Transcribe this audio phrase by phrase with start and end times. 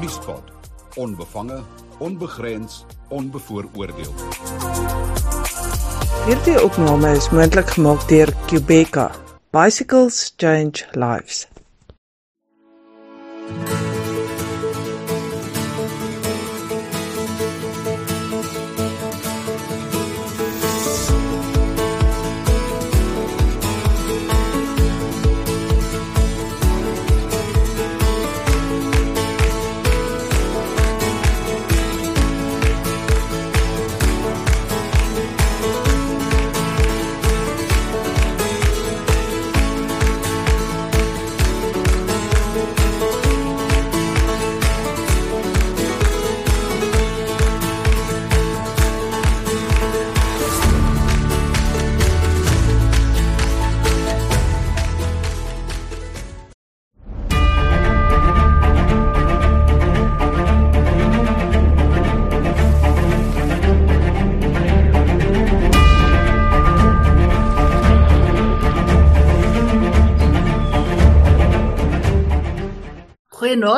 [0.00, 0.42] Vriespot.
[0.96, 1.58] Onbevange,
[1.98, 4.14] onbegrens, onbevooroordeel.
[6.24, 9.10] Hierdie opname is moontlik gemaak deur Qbeka.
[9.52, 11.49] Bicycles change lives.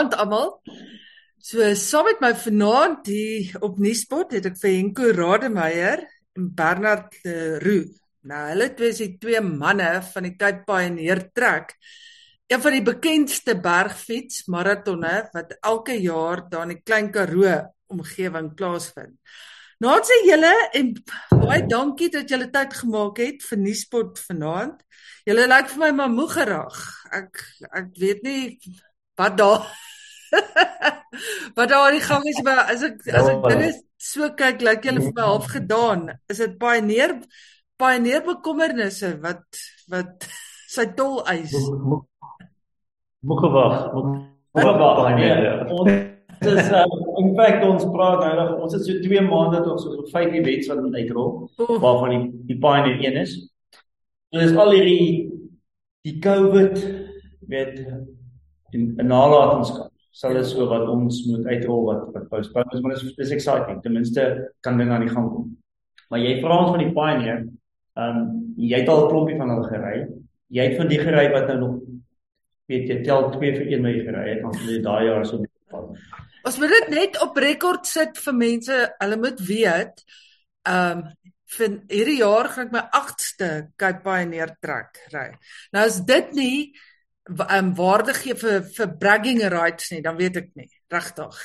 [0.02, 0.48] Goeienaand almal.
[1.38, 6.02] So saam met my vanaand hier op Nuuspot het ek vir Henko Rademeier
[6.34, 7.14] en Bernard
[7.62, 7.92] Roux.
[8.26, 11.76] Nou hulle twee is die twee manne van die Cape Pioneer Trek.
[12.50, 17.54] Een van die bekendste bergfiets maratonne wat elke jaar daar in die Klein Karoo
[17.94, 19.14] omgewing plaasvind.
[19.82, 20.94] Nou sê julle en
[21.30, 24.82] baie dankie dat julle tyd gemaak het vir Nuuspot vanaand.
[25.30, 26.86] Julle lyk vir my maar moegerig.
[27.14, 28.42] Ek ek weet nie
[29.16, 29.70] wat daar?
[31.54, 33.66] Wat daar die gang is maar as ek as ek dinge
[34.00, 36.06] so kyk lyk julle vir my half gedaan.
[36.32, 37.18] Is dit pioneer
[37.76, 39.60] pioneer bekommernisse wat
[39.92, 40.26] wat
[40.74, 41.52] sy tol eis?
[43.22, 45.04] Moeg wag moeg wag
[45.72, 45.92] ons
[46.42, 46.86] is uh,
[47.20, 50.38] in feite ons praat nou nog ons het so 2 maande tot so vir 5
[50.40, 51.30] events wat moet uitrol
[51.84, 53.36] waarvan die die pioneer een is.
[54.32, 55.28] So is al hierdie
[56.08, 56.80] die covid
[57.52, 57.78] met
[58.74, 62.94] en 'n nalatenskap sal dit so wat ons moet uitrol wat wat postpone is maar
[62.94, 63.80] dit is, is exciting.
[63.82, 64.24] Ten minste
[64.60, 65.46] kan dinge aan die gang kom.
[66.12, 67.40] Maar jy vra ons van die pioneer
[67.92, 69.96] ehm um, jy het al 'n klompie van hulle gery.
[70.48, 71.80] Jy het van die gery wat nou nog
[72.68, 75.42] weet jy tel 2 vir 1 my gery het want jy daai jaar so
[76.42, 78.78] Ons moet dit net op rekord sit vir mense.
[78.98, 80.04] Hulle moet weet
[80.68, 81.10] ehm um,
[81.52, 85.28] vir hierdie jaar gaan ek my 8ste Cape Pioneer trek ry.
[85.72, 86.72] Nou is dit nie
[87.30, 90.68] um, waarde gee vir vir bragging rights nie, dan weet ek nie.
[90.92, 91.40] Regtig.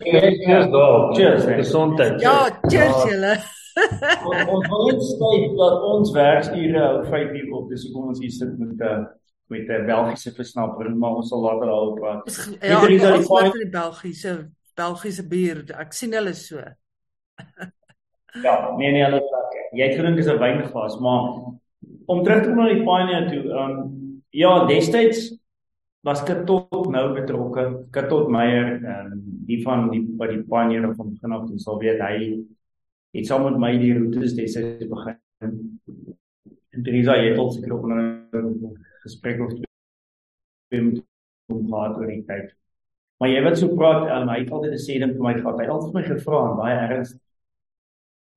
[0.00, 1.14] Cheers daar.
[1.14, 1.44] Cheers.
[1.60, 2.20] Gesondheid.
[2.20, 3.34] Ja, cheers julle.
[4.50, 7.68] ons wil net sê dat ons werksure hou 5 uur op.
[7.70, 9.00] Dis hoekom ons hier sit met 'n uh,
[9.50, 12.22] met 'n Belgiese versnapper, maar ons sal later daaroor praat.
[12.60, 15.64] Ja, dit is die Belgiese Belgiese bier.
[15.78, 16.56] Ek sien hulle so.
[18.46, 19.40] ja, nee nee, hulle sê
[19.76, 21.22] jy het gedink is 'n wynglas, maar
[22.06, 25.40] om terug te kom na die Pioneer toe, um, Ja, destyds
[26.06, 27.64] was Katot nou betrokke.
[27.90, 31.80] Katot Meyer en um, die van die by die pioneer van begin af, ons sal
[31.82, 32.14] weet hy
[33.16, 35.18] het saam met my die roetes destyds begin.
[36.70, 41.02] En Teresa het al seker op 'n gesprek of twee met
[41.50, 42.54] hom gehad oor die tyd.
[43.18, 45.58] Maar jy wat so praat, um, hy het altyd 'n sê ding vir my gehad.
[45.58, 47.18] Hy het altyd my gevra en baie erns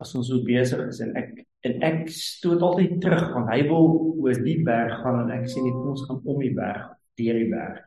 [0.01, 1.32] as ons so besig is en ek
[1.63, 3.87] en ek stoot altyd terug want hy wil
[4.23, 7.49] oor die berg gaan en ek sê net ons gaan om die berg deur die
[7.51, 7.79] berg.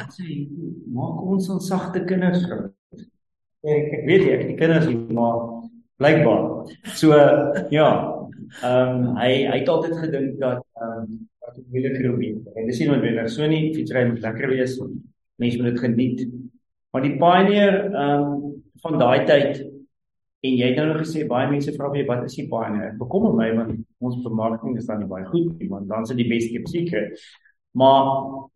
[0.00, 0.26] Ek sê
[0.94, 3.06] maak ons ons sagte kinders groot.
[3.64, 5.40] Ek ek weet jy ek die kinders maar
[6.00, 6.46] blykbaar.
[7.00, 7.16] So
[7.72, 7.88] ja,
[8.60, 12.54] ehm um, hy hy het altyd gedink dat ehm um, wat ek wil geroep het.
[12.56, 14.76] En dis nie noodwendig so nie, fietsry moet lekker wees.
[15.40, 16.24] Mense moet dit geniet.
[16.92, 18.48] Maar die pioneer ehm um,
[18.80, 19.64] van daai tyd
[20.40, 22.94] En jy het nou nog gesê baie mense vra vir wat is die pioneer?
[23.00, 26.22] Bekommer my want ons bemarking is dan nie baie goed nie, want dan is dit
[26.22, 27.20] die beste secret.
[27.76, 28.08] Maar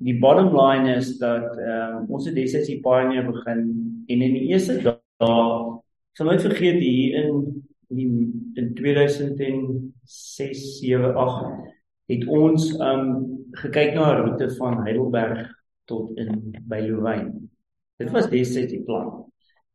[0.02, 3.60] die bottom line is dat ehm um, ons het destyds die pioneer begin
[4.08, 4.96] en in die eerste dae
[6.14, 7.44] sal nooit vergeet hier in
[7.94, 8.08] die
[8.60, 11.52] in 2006 7 8
[12.14, 13.12] het ons ehm um,
[13.60, 15.52] gekyk na 'n roete van Heidelberg
[15.84, 17.50] tot in by Louwyn.
[18.00, 19.28] Dit was destyds die plan.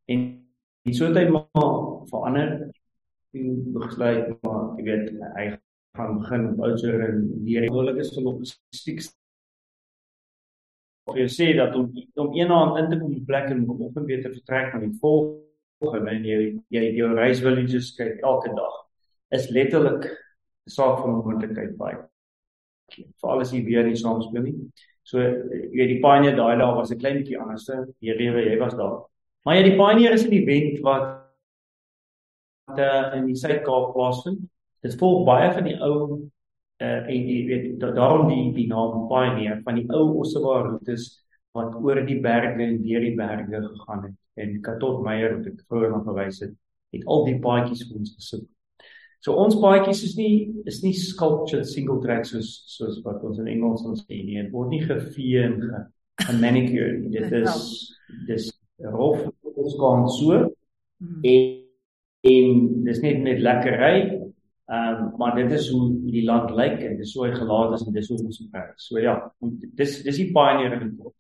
[0.09, 0.39] En
[0.89, 1.73] En so het hy maar
[2.12, 2.51] verander
[3.38, 5.46] en besluit maar jy weet hy
[5.98, 9.01] gaan begin op ouer en die regelik is vir logistiek
[11.10, 11.90] of jy sê dat om
[12.25, 14.74] om een aand in te kom op plek en om op en weer te vertrek
[14.74, 16.40] na die volgende en jy
[16.75, 18.78] jy jou reis villages kyk elke dag
[19.40, 21.98] is letterlik 'n saak van moontlikheid baie
[22.96, 24.57] vir alles hier weer nie saam speel nie
[25.10, 27.88] So jy weet die Pioneer daai dae was 'n klein bietjie anderste.
[28.06, 29.07] Hierdie jy was daar.
[29.46, 31.19] Maar ja, die Pioneer is 'n event wat
[32.77, 34.44] uh, in die Suid-Kaap plaasvind.
[34.83, 35.95] Dit volg baie van die ou
[36.80, 41.10] uh en jy weet daarom die die naam Pioneer van die ou Ossewa roetes
[41.57, 44.16] wat oor die berge en deur die berge gegaan het.
[44.39, 46.54] En Katot Meyer wat ek vroeër nog verwys het,
[46.95, 48.45] het al die paadjies vir ons gesoek.
[49.19, 50.33] So ons paadjies is nie
[50.69, 54.39] is nie sculptured single track soos soos wat ons in Engels ons sê nie.
[54.39, 57.01] Dit word nie gevee en ge, manicure.
[57.12, 57.65] Dit is
[58.30, 58.48] dis
[58.80, 59.25] rof
[59.60, 61.19] ons gaan so hmm.
[61.27, 61.58] en
[62.21, 63.94] en dis net net lekkery.
[64.69, 67.86] Ehm um, maar dit is hoe die land lyk en dis so hy gelaat is
[67.88, 68.75] en dis hoe ons werk.
[68.77, 69.16] So ja,
[69.80, 71.13] dis dis die pioneer in die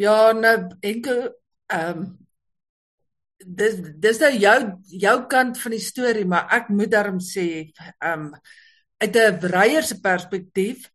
[0.00, 1.28] Ja, nou enkel
[1.72, 2.04] ehm um,
[3.40, 4.56] dis dis nou jou
[5.00, 7.46] jou kant van die storie, maar ek moet daarom sê,
[8.00, 8.34] ehm um,
[9.00, 10.90] uit 'n reier se perspektief,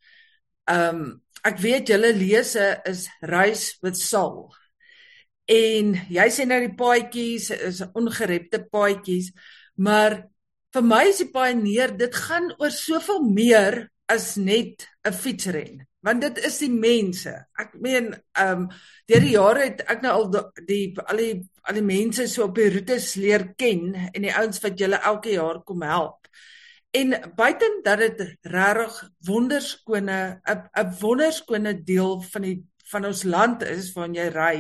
[0.69, 4.53] ehm um, ek weet julle lese is reis met sal.
[5.45, 9.31] En jy sê nou die paadjies is ongerepte paadjies,
[9.77, 10.24] maar
[10.74, 16.21] vir my is die pioneer, dit gaan oor soveel meer as net 'n fietsren want
[16.21, 17.33] dit is die mense.
[17.57, 18.68] Ek meen, ehm um,
[19.09, 20.27] deur die jare het ek nou al
[20.68, 21.33] die al die
[21.65, 25.33] al die mense so op die roetes leer ken en die ouens wat julle elke
[25.33, 26.30] jaar kom help.
[26.95, 28.21] En buiten dat dit
[28.53, 29.00] regtig
[29.30, 32.59] wonderskone 'n 'n wonderskone deel van die
[32.91, 34.57] van ons land is waarin jy ry.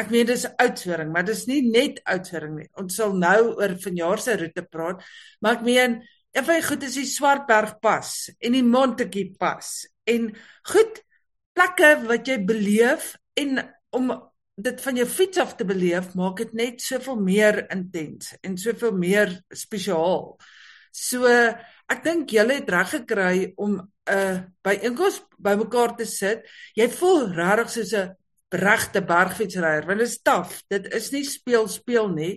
[0.00, 2.70] Ek meen dis Oudtshoorn, maar dis nie net Oudtshoorn nie.
[2.80, 5.04] Ons sal nou oor vanjaar se roete praat,
[5.40, 6.00] maar ek meen
[6.30, 9.70] Een van die goed is die Swartberg pas en die Montetjie pas
[10.10, 10.28] en
[10.70, 11.00] goed
[11.58, 13.58] plekke wat jy beleef en
[13.96, 14.12] om
[14.60, 18.94] dit van jou fiets af te beleef maak dit net soveel meer intens en soveel
[18.94, 20.36] meer spesiaal.
[20.94, 21.26] So
[21.90, 26.46] ek dink julle het reg gekry om 'n uh, by enkos bymekaar te sit.
[26.76, 28.14] Jy voel regtig soos 'n
[28.50, 30.60] regte bergfietsryer want dit is taaf.
[30.68, 32.34] Dit is nie speel speel nie.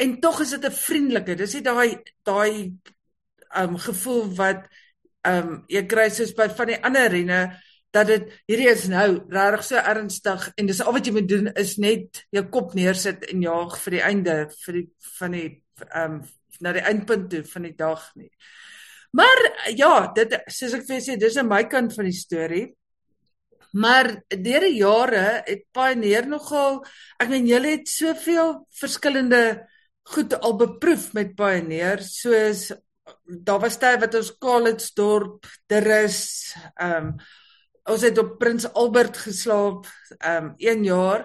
[0.00, 1.34] En tog is dit 'n vriendelike.
[1.36, 2.72] Dis nie daai daai
[3.56, 4.68] um gevoel wat
[5.26, 7.60] um, jy kry soos by van die ander renne
[7.92, 11.50] dat dit hierdie is nou regtig so ernstig en dis al wat jy moet doen
[11.60, 14.86] is net jou kop neersit en jaag vir die einde vir die
[15.18, 15.62] van die
[15.94, 16.22] um,
[16.60, 18.30] na die eindpunt toe van die dag nie.
[19.12, 19.40] Maar
[19.76, 22.64] ja, dit soos ek vir sê, dis aan my kant van die storie.
[23.72, 26.82] Maar deur die jare het Pioneer nogal
[27.20, 29.42] ek meen julle het soveel verskillende
[30.12, 32.68] goed al beproef met Pioneer soos
[33.26, 37.14] daar was tyd wat ons Kalitsdorp, Derus, ehm um,
[37.90, 39.88] ons het op Prins Albert geslaap
[40.18, 41.24] ehm um, 1 jaar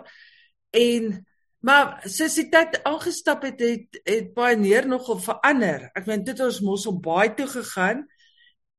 [0.74, 1.26] en
[1.60, 5.90] maar soos die tyd aangestap het het het baie neer nogal verander.
[5.94, 8.06] Ek meen dit ons mos op baie toe gegaan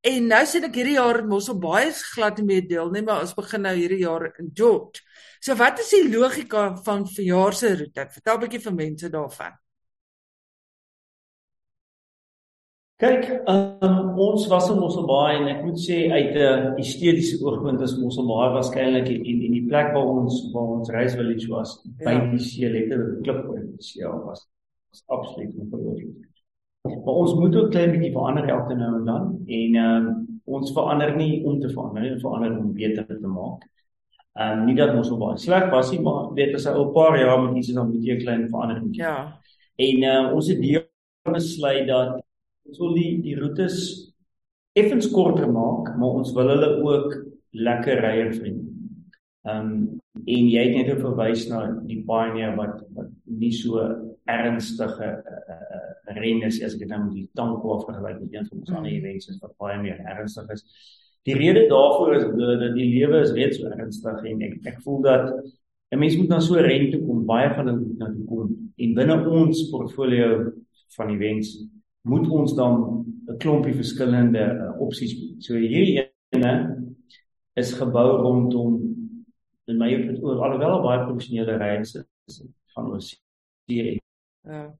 [0.08, 3.22] en nou sien ek hierdie jaar mos op baie glad nie meer deel nie, maar
[3.24, 5.04] ons begin nou hierdie jaar in George.
[5.40, 8.06] So wat is die logika van verjaar se roete?
[8.16, 9.58] Vertel 'n bietjie vir mense daarvan.
[12.98, 17.94] Kyk, um, ons was in Mosselbaai en ek moet sê uit 'n estetiese oogpunt is
[17.94, 21.92] Mosselbaai waarskynlik in in die plek waar ons waar ons reis village was ja.
[22.06, 24.48] by die see letterlik klip oor die see ja, was,
[24.90, 26.37] was absoluut ongelooflik.
[26.82, 30.06] Maar ons moet ook klein bietjie verander elke nou en dan en um,
[30.44, 33.66] ons verander nie om te verander nie, verander om beter te maak.
[34.38, 37.18] Ehm um, nie dat Mosselbaai sleg was nie, maar weet as hy al 'n paar
[37.18, 38.94] jaar met iets is dan moet jy 'n klein verandering.
[38.96, 39.16] Ja.
[39.76, 40.78] En uh, ons het die
[41.32, 42.22] besluit dat
[42.68, 43.76] ons wil die die roetes
[44.72, 47.16] effens korter maak, maar ons wil hulle ook
[47.50, 48.62] lekker ryer vriend.
[49.42, 53.82] Ehm um, en jy het net verwys na die Pioneer wat wat nie so
[54.24, 55.08] ernstige
[55.56, 58.70] uh, ren is as ek dit nou met die Tankwa vergelyk met een van ons
[58.70, 60.64] ander events wat baie meer ernstig is.
[61.28, 65.02] Die rede daarvoor is dat die lewe is reeds so ernstig en ek ek voel
[65.02, 65.32] dat
[65.92, 68.24] 'n mens moet na so 'n ren toe kom, baie van hulle moet na toe
[68.24, 70.52] kom en binne ons portfolio
[70.96, 71.56] van events
[72.02, 75.42] moet ons dan 'n klompie verskillende uh, opsies bied.
[75.44, 76.52] So hierdie ene
[77.54, 78.80] is gebou rondom
[79.66, 79.90] in my
[80.22, 82.06] oor alhoewel baie professionele reise
[82.74, 83.12] van ons
[83.66, 83.98] hier.
[84.44, 84.78] Ja.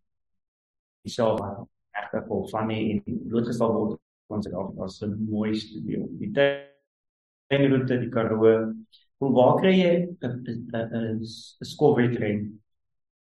[1.04, 6.06] Dis so regtig vol van die blootgestel word ons het al as 'n mooi studio.
[6.20, 8.74] Die klein roete die Karoo.
[9.18, 11.24] Hoe waar kry jy 'n 'n 'n
[11.64, 12.60] skofwetrein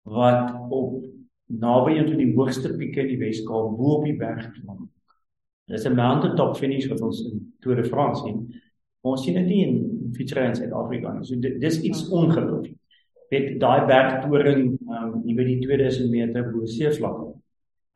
[0.03, 1.03] wat op
[1.47, 4.89] naby een van die hoogste pieke in die Weskaap bo op die berg klim.
[5.67, 8.61] Dis 'n mountaintop finish wat ons in Tour de France sien.
[9.01, 11.25] Ons sien dit nie in fietsry in Suid-Afrika nie.
[11.25, 12.75] So dis iets ongelooflik.
[13.29, 17.26] Weet daai bergtoring, um, jy weet die 2000 meter bo seevlak.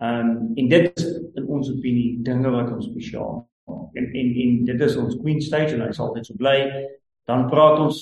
[0.02, 1.06] Ehm um, en dit is
[1.38, 3.36] in ons opinie dinge wat ons spesiaal
[3.70, 3.94] maak.
[3.94, 6.58] en en, en dit is ons Queen Stage en hy is altyd so bly.
[7.30, 8.00] Dan praat ons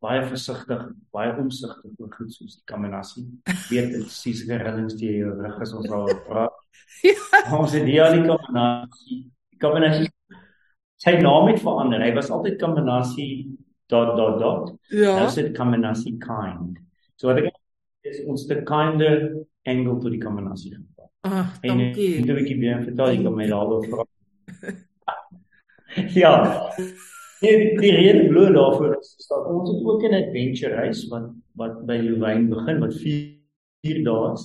[0.00, 3.26] baie versigtig, baie omsigtig oor goed soos die kombinasie.
[3.68, 6.56] Weet dit sies gerillings die jou rug as ons al praat.
[7.10, 7.42] ja.
[7.58, 9.20] Ons het hier al die kombinasie.
[9.50, 10.08] Die kombinasie
[11.00, 12.04] sy naam het verander.
[12.04, 13.32] Hy was altyd kombinasie
[13.90, 14.70] dot dot dot.
[14.94, 15.18] Ja.
[15.18, 16.78] Nou sê dit kombinasie kind.
[17.18, 17.50] So wat ek
[18.06, 20.78] is ons the kinder angle tot die kombinasie.
[21.20, 22.22] Ag, dankie.
[22.22, 24.04] Ek het weer vertel jy kan my daaroor vra.
[26.22, 26.32] ja.
[27.40, 31.28] Die, die rede bloot daarvoor is dat ons het ook 'n adventure reis wat
[31.60, 34.44] wat by Louwyn begin wat 4 dae is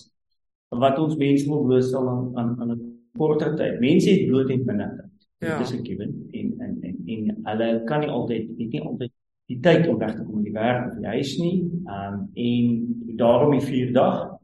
[0.70, 2.84] wat ons mense wil blootstel aan aan aan 'n
[3.17, 3.79] korter tyd.
[3.79, 5.27] Mense het bloot en binne tyd.
[5.39, 5.58] Ja.
[5.58, 9.12] Dit is 'n given en en en en hulle kan nie altyd het nie altyd
[9.46, 11.72] die tyd om weg te kom in die werk of die huis nie.
[11.86, 14.35] Ehm um, en daarom die 4 dae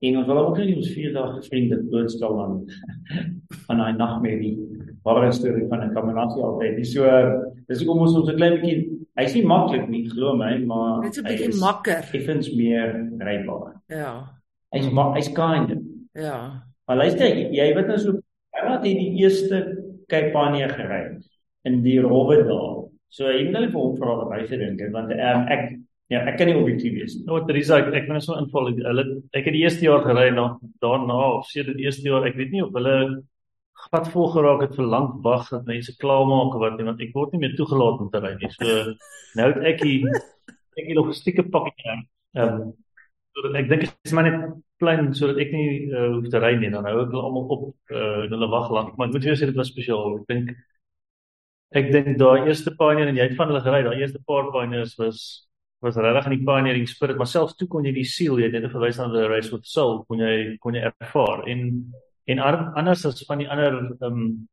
[0.00, 2.54] en ons wil ook nie ons 4 dae vriende blootstel aan
[3.68, 4.56] aan daai nagmerrie
[5.04, 6.76] ware storie van 'n kombinasie altyd.
[6.76, 7.04] Dis so
[7.68, 11.20] dis hoekom ons ons 'n klein bietjie hy's nie maklik nie, glo my, maar dit's
[11.20, 12.04] 'n bietjie makker.
[12.12, 13.80] Effens meer rybaar.
[13.88, 14.12] Ja.
[14.72, 15.82] Hy's hy's kind.
[16.14, 16.62] Ja.
[16.86, 18.12] Maar luister, jy weet nou so
[18.50, 21.18] wat het die eerste Cape Pania gery
[21.64, 22.88] in die robbe daar.
[23.08, 25.78] So jy moet net vir hom vra wat hy se dink want um, ek
[26.10, 27.24] ja, ek kan nie objektief wees nie.
[27.28, 28.72] Nou Teresa, ek ek moet so inval.
[28.74, 29.04] Hulle
[29.36, 30.40] ek het die eerste jaar gery en
[30.82, 32.96] daarna of sedert die eerste jaar, ek weet nie of hulle
[33.80, 37.32] gat vol geraak het vir lank wag dat mense klaarmaak wat nie want ek word
[37.34, 38.50] nie meer toegelaat om te ry nie.
[38.56, 38.94] So
[39.38, 41.96] nou het ek hier ek het logistieke pakkie.
[42.36, 42.72] Ehm um,
[43.36, 44.40] sodat ek dink dit is maar net
[44.82, 46.72] klein sodat ek nie uh, hoef te ry nie.
[46.74, 47.64] Dan hou ek hulle almal op
[47.94, 48.96] uh, hulle wag lank.
[48.96, 50.18] Maar ek moet jou sê dit was spesiaal.
[50.20, 50.50] Ek dink
[51.80, 53.84] ek dink daai eerste pioneer en jy het van hulle gery.
[53.86, 55.22] Daai eerste paar pioneers was
[55.80, 58.62] was regtig in die pioneering spirit, maar selfs toe kon jy die siel, jy het
[58.62, 61.92] net verwys na die race with soul, kon jy kon jy ervaar en
[62.30, 62.38] En
[62.74, 64.48] anders as van die ander um,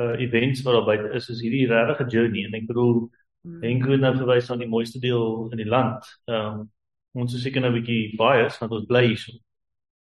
[0.00, 3.10] uh events wat daar buite is, is hierdie regtig 'n journey en ek bedoel
[3.42, 3.62] hmm.
[3.62, 6.06] en gou nou verwys aan die mooiste deel in die land.
[6.24, 6.70] Um,
[7.12, 9.40] ons is seker nou 'n bietjie bias want ons bly hier.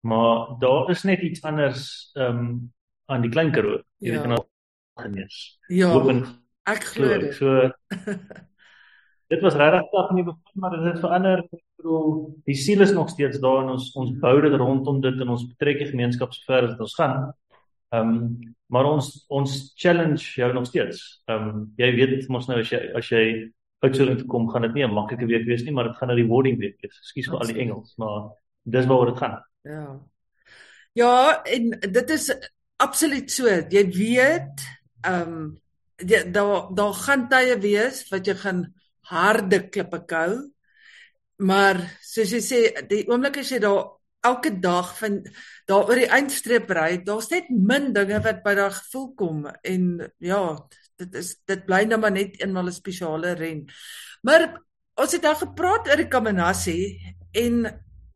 [0.02, 2.72] Maar daar is net iets anders um,
[3.06, 3.82] aan die klein Karoo.
[3.98, 4.22] Jy ja.
[4.22, 4.46] kan al
[5.02, 5.60] genees.
[5.70, 5.94] Ja.
[5.94, 6.26] Open,
[6.66, 7.34] ek glo dit.
[7.34, 7.72] So
[9.28, 11.44] dit was regtig taaf in die begin, maar dit het verander.
[11.44, 12.14] Ek bedoel,
[12.48, 15.48] die siel is nog steeds daar en ons ons bou dit rondom dit en ons
[15.50, 17.28] betrek die gemeenskap so ver as ons gaan.
[17.96, 21.22] Ehm um, maar ons ons challenge jou nog steeds.
[21.32, 23.24] Ehm um, jy weet mos nou as jy as jy
[23.86, 26.20] uitsoering toe kom, gaan dit nie 'n maklike week wees nie, maar dit gaan 'n
[26.20, 26.98] rewarding week wees.
[27.00, 28.32] Ekskuus vir al die Engels, maar
[28.64, 29.44] dis waaroor dit gaan.
[29.64, 30.00] Ja.
[30.94, 32.32] Ja, en dit is
[32.78, 33.46] absoluut so.
[33.46, 34.66] Jy weet,
[35.02, 35.58] ehm um,
[36.32, 38.74] daar daar gaan tye wees wat jy gaan
[39.12, 40.32] harde klippe kou.
[41.38, 42.60] Maar soos jy sê,
[42.90, 43.86] die oomblik as jy daar
[44.26, 45.20] elke dag van
[45.70, 49.84] daar oor die eindstreep ry, daar's net min dinge wat by daai gevoel kom en
[50.24, 50.42] ja,
[50.98, 53.66] dit is dit bly nou maar net eenmal 'n spesiale ren.
[54.24, 54.62] Maar
[54.98, 57.66] ons het nou gepraat oor die kombinasie en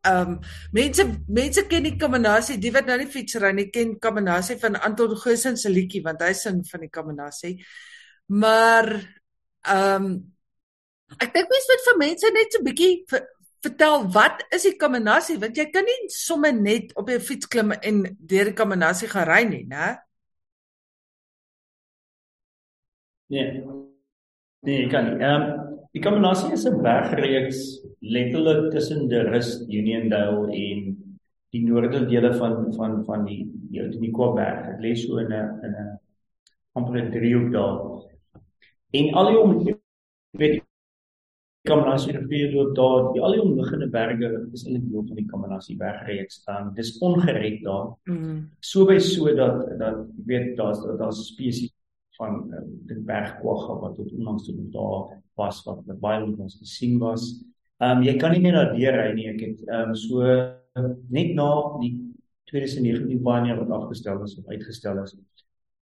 [0.02, 0.38] ehm um,
[0.72, 5.16] mense mense ken die kombinasie, die wat nou nie fietsry nie, ken kombinasie van Anton
[5.16, 7.64] Goosen se liedjie want hy sing van die kombinasie.
[8.26, 8.88] Maar
[9.62, 10.32] ehm um,
[11.20, 12.94] Ek dink mens moet vir mense net so 'n bietjie
[13.62, 17.72] vertel wat is die kombinasie want jy kan nie sommer net op 'n fiets klim
[17.72, 19.98] en deur die kombinasie gaan ry nie, né?
[23.28, 23.62] Nee.
[24.62, 25.24] Nee, kan nie.
[25.24, 30.78] Ehm um, die kombinasie is 'n bergreeks letterlik tussen die Rust Uniondale en
[31.52, 34.66] die noordelike dele van van van die die Oudtshoornberg.
[34.66, 35.98] Dit lê so in 'n in 'n
[36.72, 37.78] amper 'n driehoek daar.
[38.90, 39.80] En al die om
[40.30, 40.62] weet
[41.62, 45.76] Kamanasie rivier loop daar, die al die omliggende berge is eintlik deel van die Kamanasie
[45.78, 46.40] bergreeks.
[46.46, 47.92] Dan dis ongered daar.
[48.10, 48.48] Mm.
[48.58, 51.70] So by so dat dat ek weet daar's daar's 'n spesies
[52.18, 56.98] van uh, die bergkwagga wat tot onlangs toe daar was wat baie van ons gesien
[56.98, 57.30] was.
[57.78, 59.28] Ehm um, jy kan nie net daar deur ry nie.
[59.30, 60.18] Ek het ehm um, so
[61.08, 61.50] net na
[61.80, 61.94] die
[62.50, 65.14] 2019 baie wat afgestel is of uitgestel is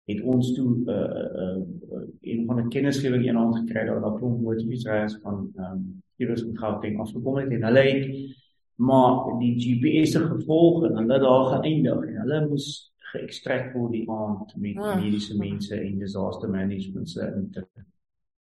[0.07, 0.97] het ons toe 'n uh,
[1.43, 1.57] uh,
[1.93, 6.43] uh, een van 'n kennisgewing eendag gekry dat daar klomp motorfietsryers van ehm um, hierus
[6.43, 8.35] in Gauteng afgekom het en hulle het
[8.77, 14.11] maar die GPS se gevolg en hulle daar geëindig en hulle moes geëkstrek word die
[14.11, 14.97] aand met ah.
[14.97, 17.69] mediese mense en disaster management se inter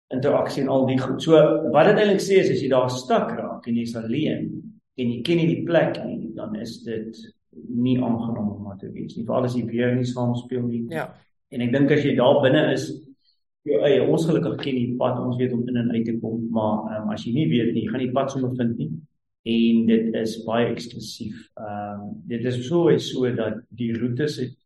[0.08, 1.22] interaksie en al die goed.
[1.22, 1.36] So
[1.72, 4.46] wat dit eintlik sê is as jy daar stak raak en jy's alleen
[4.98, 7.18] en jy ken nie die plek nie, dan is dit
[7.68, 9.26] nie aangenaam om te wees nie.
[9.28, 10.86] Veral as jy weer nie saam speel nie.
[10.92, 11.10] Ja.
[11.54, 12.88] En ek dink as jy daar binne is,
[13.68, 16.40] jy eie ons gelukkig ken die pad, ons weet om in en uit te kom,
[16.54, 18.90] maar um, as jy nie weet nie, jy gaan die pad sommer vind nie.
[19.48, 21.36] En dit is baie eksklusief.
[21.60, 24.56] Ehm um, dit is so is so dat die roetes het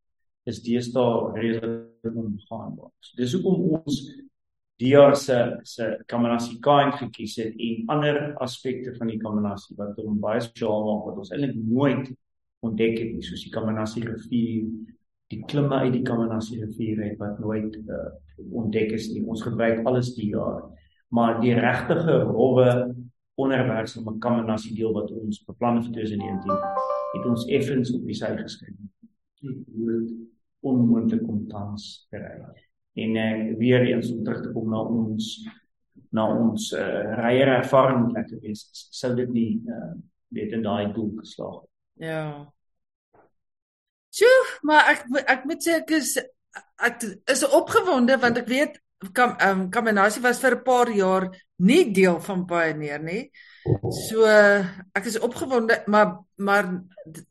[0.51, 2.91] is deesdae redelik onbegaanbaar.
[2.99, 4.01] So, dis hoekom ons
[4.83, 10.01] die jaar se se kombinasie kind gekies het en ander aspekte van die kombinasie wat
[10.03, 12.11] hom baie spesiaal maak wat ons eintlik nooit
[12.67, 14.67] ontdek het nie, soos die kombinasie rivier,
[15.33, 18.09] die klimme uit die kombinasie rivier het wat nooit uh,
[18.53, 19.25] ontdek is nie.
[19.25, 20.67] Ons gebruik alles die jaar,
[21.09, 22.95] maar die regtige rowwe
[23.41, 26.53] onderwerp van 'n kombinasie deel wat ons beplan vir 2019
[27.13, 28.77] het ons effens op die sy geskryf.
[29.41, 30.13] Dit word
[30.63, 32.63] onmoontlik om tans te kry
[33.03, 35.29] en uh, weer eens om terug te kom na ons
[36.13, 39.95] na ons uh, rye ervaring lekker wees sou dit nie uh,
[40.37, 41.63] weet in daai doel geslaag
[42.05, 42.21] ja
[44.13, 46.17] Sjoe, maar ek ek moet sê ek is
[46.85, 48.77] ek is opgewonde want ek weet
[49.17, 51.25] kam um, Kaminasie was vir 'n paar jaar
[51.59, 53.31] nie deel van Pioneer nie.
[54.09, 56.69] So ek is opgewonde, maar maar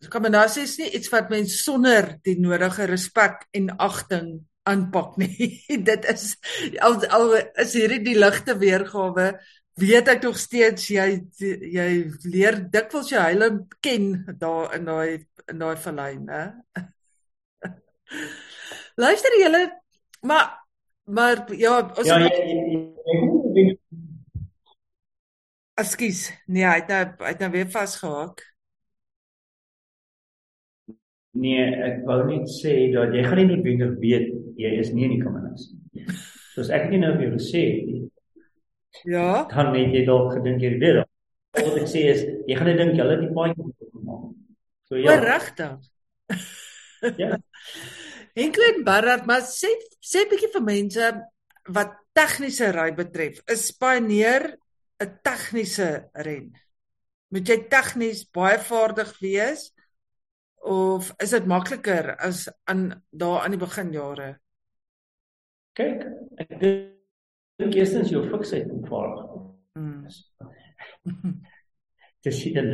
[0.09, 5.63] Kaminasie is nie iets wat mens sonder die nodige respek en agting aanpak nie.
[5.89, 6.35] Dit is
[6.79, 9.37] al al is hierdie die ligte weergawe
[9.81, 11.07] weet ek nog steeds jy
[11.41, 11.89] jy
[12.29, 13.51] leer dikwels jy heile
[13.83, 15.11] ken daar in daai
[15.51, 16.41] in daai vallei, né?
[19.03, 19.63] Luister julle
[20.21, 20.57] maar
[21.05, 23.77] maar ja, ons Ja, jy
[25.81, 26.29] Ekskuus.
[26.45, 28.43] Nee, hy het nou hy het nou weer vasgehaak.
[31.41, 34.27] Nee, ek wou net sê dat jy gaan nie noodwendig weet
[34.59, 35.79] jy is nie in die kombinasie.
[36.51, 38.00] Soos ek nie nou vir jou gesê het nie.
[39.07, 39.45] Ja.
[39.51, 41.09] Dan net jy dalk gedink jy weet dit.
[41.57, 44.23] Wat ek sê is jy gaan net dink jy het die paadjie gemaak.
[44.87, 45.17] So ja.
[45.19, 45.89] Regtig.
[47.21, 47.35] ja.
[48.45, 51.11] Enklin Barrard, maar sê sê bietjie vir mense
[51.75, 53.41] wat tegniese ry betref.
[53.51, 54.55] Is Pioneer
[55.01, 56.51] 'n tegniese ren?
[57.31, 59.71] Moet jy tegnies baie vaardig wees?
[60.61, 64.29] of is dit makliker as aan daar aan die beginjare?
[65.73, 66.03] Kyk,
[66.37, 67.00] ek dink
[67.55, 69.25] eerstens jou fiksheid moet vaardig.
[69.73, 70.03] Mm.
[72.21, 72.69] Dis dan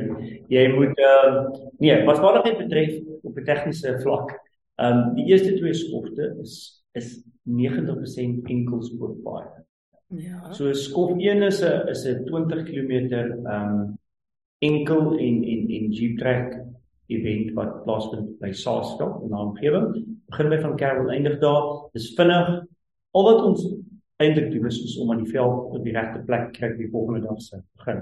[0.52, 4.34] jy moet ehm uh, nee, wat vaardigheid betref op 'n tegniese vlak.
[4.76, 9.46] Ehm um, die eerste twee skofte is is 90% enkelspoor paai.
[10.08, 10.54] Ja.
[10.54, 13.98] So skof 1 is 'n is 'n 20 km ehm um,
[14.60, 16.66] enkel en en en jeep trek
[17.08, 20.06] event wat plaasvind by Saasveld in 'n omgewing.
[20.30, 21.90] Begin by van Karel eindig daar.
[21.94, 22.66] Dis vinnig.
[23.12, 23.68] Al wat ons
[24.18, 27.22] eintlik doen is, is om aan die veld op die regte plek kry die volgende
[27.28, 28.02] dag se begin.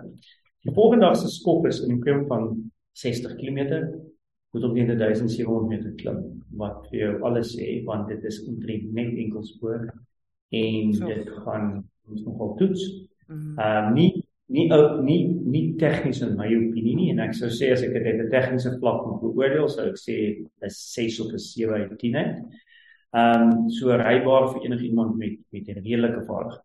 [0.65, 3.60] Die volgende dag se skop is in 'n klim van 60 km
[4.51, 8.93] moet op die 1700 meter klim wat vir jou alles sê want dit is omtrent
[8.93, 9.89] net enkelspoor
[10.49, 11.06] en so.
[11.06, 12.86] dit gaan ons nogal toets.
[13.28, 13.60] Mhm.
[13.60, 17.34] Ehm mm uh, nie nie ou nie nie tegnies in my opinie nie en ek
[17.34, 20.15] sou sê as ek dit uit 'n tegniese vlak moet beoordeel sou ek sê
[20.62, 22.36] 'n 6 of 'n 7 uit 10 het.
[23.15, 26.63] Ehm um, so rybaar vir enigiemand met met 'n redelike vaardigheid.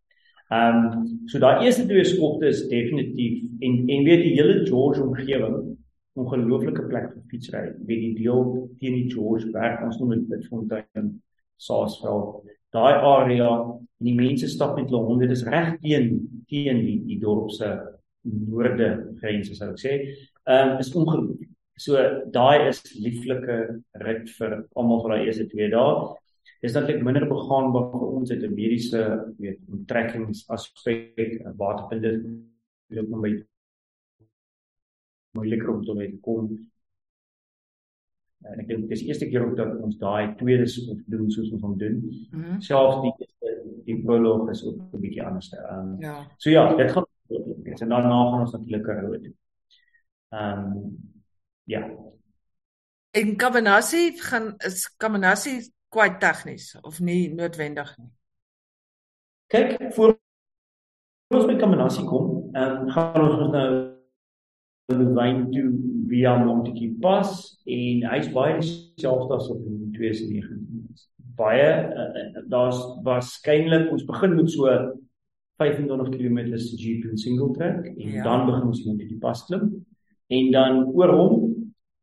[0.50, 5.02] Ehm um, so daai eerste twee skopte is definitief en en weet die hele George
[5.02, 5.76] omgewing
[6.14, 7.66] ongelooflike plek vir fietsry.
[7.86, 11.12] Weet die deel teen die George werk ons noem dit Bitfontein
[11.56, 12.42] Saasveld
[12.74, 16.10] daai area en die mense stap met hulle honde dis reg teen
[16.50, 17.70] teen die die dorp se
[18.22, 19.94] noorde grense sou ek sê.
[20.46, 21.48] Ehm um, is ongelooflik.
[21.80, 21.96] So
[22.34, 23.58] daai is lieflike
[24.04, 26.10] rit vir almal vir daai eerste 2 dae.
[26.60, 29.02] Dis natuurlik minder begaanbaar vir ons uit 'n mediese
[29.38, 32.10] weet onttrekkings aspek waterpunte
[32.88, 33.32] wil kom by
[35.32, 36.50] moeiliker om te kom
[38.48, 41.62] en ek dink dis eerste keer ook dat ons daai tweede skof doen soos ons
[41.62, 41.96] hom doen.
[42.30, 42.60] Mm -hmm.
[42.60, 43.28] Selfs die
[43.84, 45.52] die proloog is ook 'n bietjie anders.
[45.52, 46.14] Ehm um, ja.
[46.36, 47.06] So ja, dit gaan
[47.80, 49.36] en daarna gaan ons natuurlik rou doen.
[50.28, 50.98] Ehm um,
[51.64, 51.90] ja.
[53.10, 58.10] En Kabanasi gaan is Kabanasi kwai tegnies of nie noodwendig nie.
[59.50, 60.14] Kyk, voor
[61.34, 63.70] ons met Kabanasi kom, ehm um, gaan ons nou
[65.14, 65.68] wyn toe
[66.10, 67.30] via Montetjie pas
[67.66, 70.58] en hy's baie dieselfde as op in 2009.
[71.38, 74.66] Baie uh, daar's waarskynlik ons begin met so
[75.62, 78.22] 25 km se Jeep en single track en ja.
[78.26, 79.70] dan begin ons Montetjie pas klim
[80.30, 81.34] en dan oor hom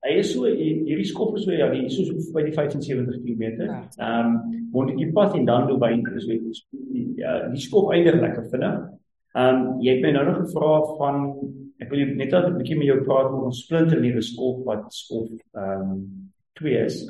[0.05, 3.43] hy is so hierdie skop is so ja, hy is so by die 75 km.
[3.65, 3.81] Ja.
[3.97, 6.35] Ehm um, Montetjie pas en dan loop hy in so
[7.17, 8.81] ja, die skop eindig lekker vinnig.
[9.35, 11.23] Ehm um, jy het my nou nog gevra van
[11.81, 15.31] ek wil net 'n bietjie met jou praat oor ons splinter nuwe skof wat skof
[15.55, 16.03] ehm um,
[16.59, 17.05] 2 is.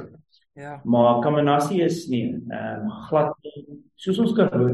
[0.58, 0.82] Ja.
[0.84, 3.82] Maar Kamanasi is nie ehm um, glad nie.
[3.96, 4.74] Soos ons kan hoor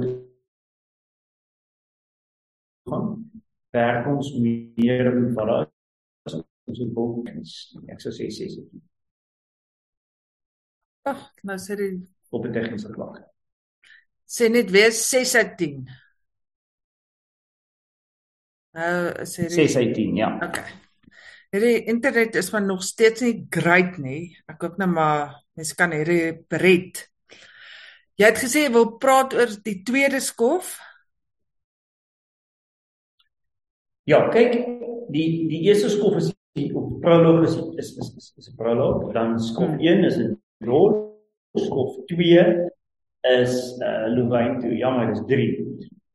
[2.90, 3.32] gaan
[3.72, 5.73] werk ons meer op wat daar
[6.70, 7.54] ons in boek is.
[7.92, 8.50] Ek sou sê sê.
[11.10, 11.90] Ag, nou sê jy
[12.34, 13.20] op 'n tegniese vlak.
[14.26, 15.90] Sê net weer 6 uit 10.
[18.74, 20.30] Nou, sê 6 uit 10, ja.
[20.42, 20.66] Okay.
[21.54, 24.34] Hierdie internet is maar nog steeds nie great nie.
[24.50, 27.04] Ek hoop nou maar mens kan hierdie bered.
[28.18, 30.80] Jy het gesê jy wil praat oor die tweede skof.
[34.10, 34.58] Ja, kyk,
[35.14, 39.12] die die eerste skof is die op proloog is is is is, is 'n proloog,
[39.14, 40.06] dan skof 1 hmm.
[40.06, 41.18] is 'n rol,
[41.58, 42.70] skof 2
[43.22, 44.78] is 'n uh, Louwyn toe.
[44.78, 45.66] Jammer, dis 3.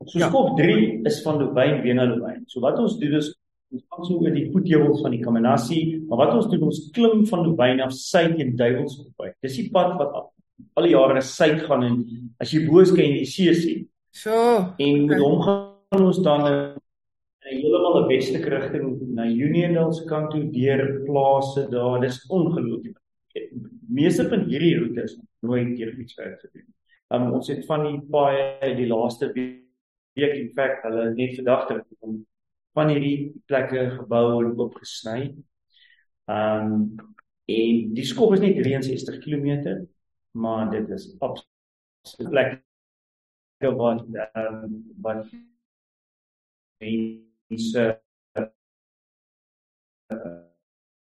[0.07, 0.29] So ja.
[0.29, 2.42] skof 3 is van Louwyn weer na Louwyn.
[2.46, 3.35] So wat ons doen is
[3.70, 7.27] ons gaan so oor die voetheuwels van die Kamanassie, maar wat ons doen ons klim
[7.27, 9.35] van Louwyn af suid en Duiwelskop uit.
[9.42, 10.14] Dis die pad wat
[10.74, 11.96] al die jare suid gaan en
[12.40, 13.87] as jy bo is kan jy die see sien.
[14.14, 14.33] So.
[14.79, 20.31] En met hom gaan ons dan in heeltemal 'n westelike rigting na Uniondale se kant
[20.31, 22.00] toe deur plase daar.
[22.00, 22.96] Dis ongelooflik.
[23.88, 26.66] Meeste van hierdie roetes nooit deur iets werk te doen.
[27.09, 32.04] Um, ons het van die paai die laaste week in feite hulle net vandag terug
[32.04, 32.18] om
[32.76, 35.20] van hierdie plekke gebou en opgesny.
[36.31, 36.83] Ehm um,
[37.48, 39.87] en die skop is net 63 km,
[40.37, 44.04] maar dit is absoluut plekke wat
[44.37, 45.33] um, wat
[46.83, 47.87] mense
[50.08, 50.28] ehm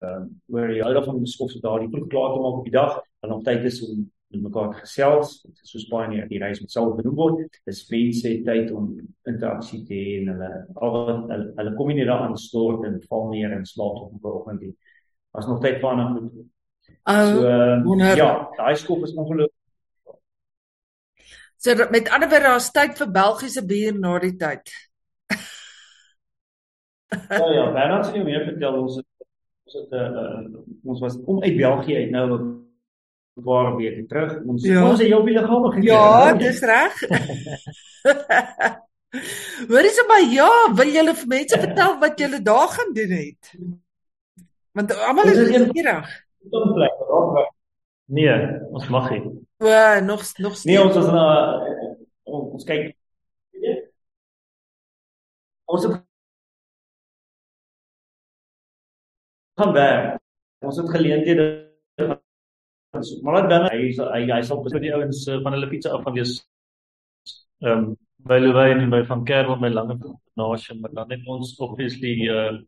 [0.01, 2.73] uh, waar jy al van die skop se daardie vroeg klaar te maak op die
[2.73, 3.99] dag, dan nog tyd is om
[4.31, 5.33] met mekaar gesels,
[5.67, 7.59] soos baie nie die reis met sal genoem word.
[7.67, 8.93] Dis mense het tyd om
[9.27, 12.99] interaksie te hê en hulle al wat hulle, hulle kom nie daar aan stort en
[13.09, 14.75] val neer en slaap op 'n oggend nie.
[15.31, 16.45] As nog tyd van aan moet.
[17.05, 19.57] So uh, ja, daai skop is ongelooflik.
[21.57, 24.71] So met ander woorde daar's tyd vir Belgiese bier na die tyd.
[27.12, 28.93] Ja ja, Bernard sê jy meer vertel ons
[29.65, 32.28] ons het 'n uh, uh, ons was om uit België uit nou
[33.43, 34.39] paar weke terug.
[34.45, 34.86] Ons ja.
[34.86, 35.88] ons het jou by liggame gekry.
[35.88, 37.02] Ja, dis reg.
[39.69, 43.54] Hoor eens maar ja, wil julle vir mense vertel wat julle daar gaan doen het?
[44.78, 46.08] Want almal is nuuskierig.
[48.12, 48.36] Nee,
[48.71, 49.21] ons mag nie.
[49.60, 49.67] O,
[50.08, 50.63] nog nog steeds.
[50.63, 51.26] Nee, ons is na
[52.24, 52.84] ons, ons kyk
[55.71, 56.02] Ons het
[59.62, 60.21] gaan werk.
[60.65, 61.50] Ons het geleenthede
[63.24, 66.17] maar dan hy hy hy sal vir die ouens uh, van hulle pizza af gaan
[66.17, 66.39] wees.
[67.63, 69.95] Ehm um, by Louwyn en by van Kerel my lange
[70.38, 72.60] nasie maar dan het ons obviously uh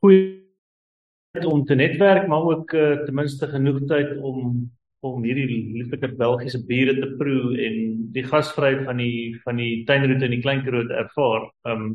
[0.00, 5.48] goeie om te netwerk maar ook uh, ten minste genoeg tyd om om hierdie
[5.80, 7.76] lieflike Belgiese biere te proe en
[8.14, 11.50] die gasvryheid van die van die tuinroete in die klein kroot ervaar.
[11.68, 11.92] Ehm um,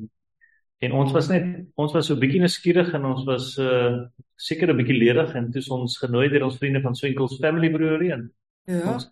[0.86, 1.46] En ons was net
[1.82, 5.52] ons was so 'n bietjie nuuskierig en ons was uh seker 'n bietjie ledig en
[5.52, 8.32] toe ons genooi deur ons vriende van Swinkels Family Brewery en
[8.66, 8.94] ja.
[8.94, 9.10] Ons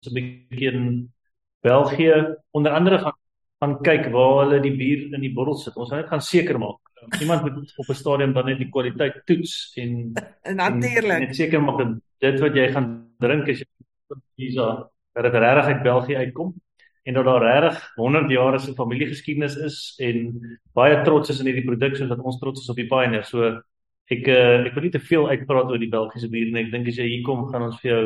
[0.00, 1.12] so 'n bietjie in
[1.62, 3.18] België onder andere gaan
[3.60, 5.76] gaan kyk waar hulle die bier in die bottel sit.
[5.76, 6.80] Ons wil net gaan seker maak.
[7.20, 10.12] Iemand moet op 'n stadium dan net die kwaliteit toets en
[10.64, 13.68] natuurlik net seker maak dat dit wat jy gaan drink as jy
[14.36, 16.54] hierso dat dit regtig uit België uitkom
[17.04, 21.66] en dat daar regtig 100 jaar se familiegeskiedenis is en baie trots is in hierdie
[21.66, 23.26] produk soos wat ons trots is op die Pioneer.
[23.28, 23.50] So
[24.08, 26.64] ek uh, ek wil nie te veel uitpraat oor die Belgiese bier nie.
[26.64, 28.04] Ek dink as jy hier kom, gaan ons vir jou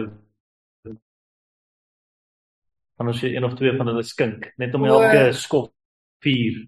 [2.99, 5.71] gaan ons een of twee van hulle skink net om elke skof
[6.27, 6.65] vier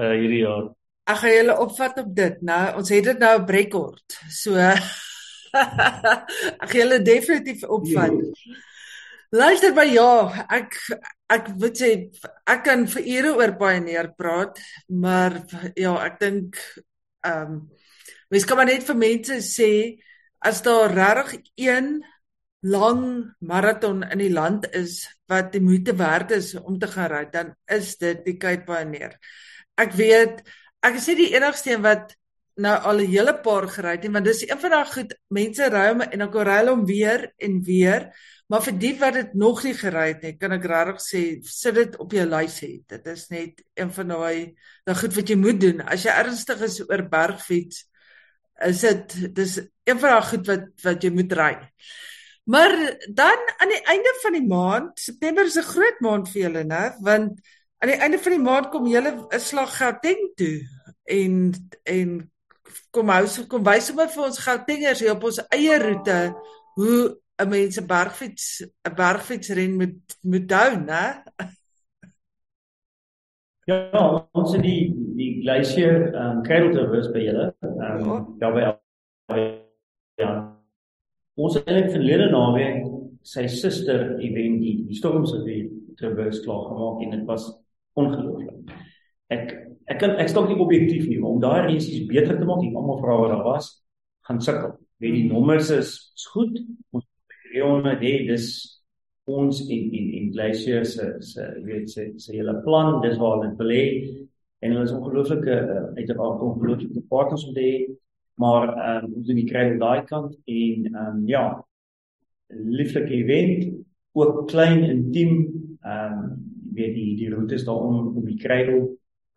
[0.00, 0.70] uh hierdie jaar.
[1.10, 2.40] Ek gaan julle opvat op dit.
[2.46, 4.18] Nou, ons het dit nou op rekord.
[4.32, 8.16] So ek gaan julle definitief opvat.
[8.16, 8.60] Ja.
[9.30, 10.74] Luister by ja, ek
[11.30, 11.90] ek wil sê
[12.50, 14.58] ek kan vir ure oor Pioneer praat,
[14.90, 15.36] maar
[15.78, 16.58] ja, ek dink
[17.22, 17.60] ehm um,
[18.30, 19.70] mens kan maar net vir mense sê
[20.50, 21.92] as daar regtig een
[22.74, 23.04] lang
[23.38, 27.54] maraton in die land is wat die moeite werd is om te gaan ry, dan
[27.70, 29.14] is dit die Cape Pioneer.
[29.78, 30.42] Ek weet
[30.82, 32.16] ek is nie die enigste een wat
[32.60, 35.68] nou al 'n hele paar gery het nie, want dis een van daai goed mense
[35.68, 38.12] ry hom en dan kom ry hom weer en weer.
[38.48, 41.74] Maar vir die wat dit nog nie gery het nie, kan ek regtig sê sit
[41.74, 42.72] dit op jou lys hê.
[42.86, 45.80] Dit is net een van daai daai goed wat jy moet doen.
[45.80, 47.84] As jy ernstig is oor bergfiets,
[48.66, 51.52] is dit dis een van daai goed wat wat jy moet ry.
[52.50, 52.74] Maar
[53.14, 56.96] dan aan die einde van die maand, September is 'n groot maand vir julle, né?
[57.00, 57.38] Want
[57.78, 60.66] aan die einde van die maand kom julle 'n slag Gauteng toe
[61.04, 62.30] en en
[62.90, 66.20] kom hou kom wys sommer vir ons Gautengers hier op ons eie roete
[66.78, 71.04] hoe 'n mens 'n bergfiets 'n bergfietsren moet moet hou, né?
[73.66, 77.54] Ja, ons het die die glacier ehm um, Kerelterwes by julle.
[77.62, 78.62] Ehm um, ja by
[80.16, 80.30] ja.
[81.34, 82.84] Ons het eintlik verlede naweek
[83.22, 87.46] sy suster event die, die het die Trevor klaar gemaak en dit was
[87.92, 88.72] ongelooflik.
[89.28, 93.00] Ek ek kan ek stok nie objektief nie, om daai resies beter te maak, almal
[93.02, 93.70] vra wat daar was,
[94.28, 94.76] gaan sukkel.
[95.02, 96.60] Weet die nommers is, is goed.
[96.94, 97.06] Ons
[97.50, 98.50] Leon het dis
[99.30, 103.56] ons en en en Glacier se se weet se se hele plan, dis waar hulle
[103.58, 103.84] wil hê
[104.60, 107.76] en hulle is ongelooflike uh, uiteraard ongelooflike partners om te hê,
[108.42, 111.44] maar ehm um, ons doen die kry aan daai kant en ehm um, ja,
[112.50, 113.66] lieflike event,
[114.12, 115.36] ook klein intiem,
[115.82, 116.32] ehm um,
[116.74, 118.88] weet die die roetes daarom om die krydel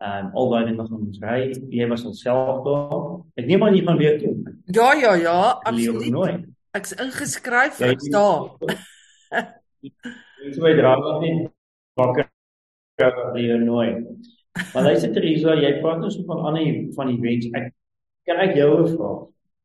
[0.04, 1.38] ehm um, al daai dinge gaan ons ry.
[1.72, 3.04] Jy was alself daar.
[3.40, 4.34] Ek neem aan jy gaan weer toe.
[4.76, 5.38] Ja ja ja,
[5.70, 6.44] absoluut.
[6.76, 8.50] Ek's ingeskryf ja, ek's daar.
[9.34, 11.52] Ek sou dra wat net
[11.96, 12.28] wakker
[13.34, 14.04] weer nooit.
[14.74, 17.48] Maar hy sê Teresa, jy praat nou so van ander van die wens.
[17.56, 17.72] Ek
[18.28, 19.22] kan ek jou 'n vraag?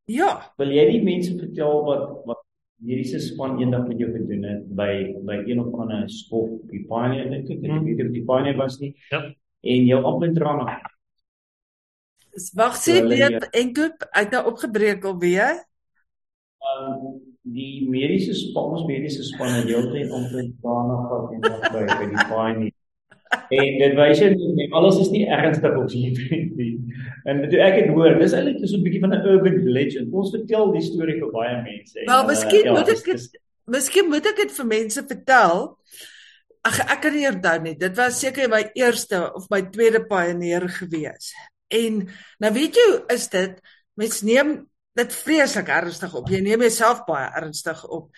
[0.09, 0.29] Ja.
[0.57, 2.45] Wil jy die mense vertel wat wat
[2.85, 4.93] hierdie span eendag met jou gedoen het by
[5.27, 7.83] by een of ander skof, die Pioneer ek hmm.
[7.85, 8.95] weet nie die Pioneer was nie.
[9.11, 9.27] Ja.
[9.61, 10.79] En jou opmentrana.
[12.55, 15.63] Wag sê net Enkoop uit nou opgebreek alweer.
[16.59, 17.17] Ehm um,
[17.49, 22.25] die mediese span, ons mediese span het heeltyd opmentrana gehad en dan by by die
[22.29, 22.75] Pioneer.
[23.29, 24.21] En dit wys
[24.57, 26.69] nie alles is nie ernstig op hierdie nie.
[27.29, 30.13] En toe ek het hoor, dis eintlik so 'n bietjie van 'n urban legend.
[30.13, 32.05] Ons vertel die storie vir baie mense.
[32.05, 35.77] Wel, miskien uh, ja, moet ek dit miskien moet ek dit vir mense vertel.
[36.69, 37.75] Ag ek kan nie onthou nie.
[37.79, 41.31] Dit was seker my eerste of my tweede pioneer gewees.
[41.73, 42.03] En
[42.43, 43.55] nou weet jy, is dit
[43.99, 44.51] mens neem
[44.99, 46.29] dit vreeslik ernstig op.
[46.29, 48.11] Jy neem jouself baie ernstig op.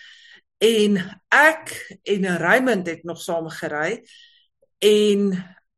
[0.62, 0.98] En
[1.34, 1.72] ek
[2.12, 4.02] en Raymond het nog saam gery
[4.82, 5.24] en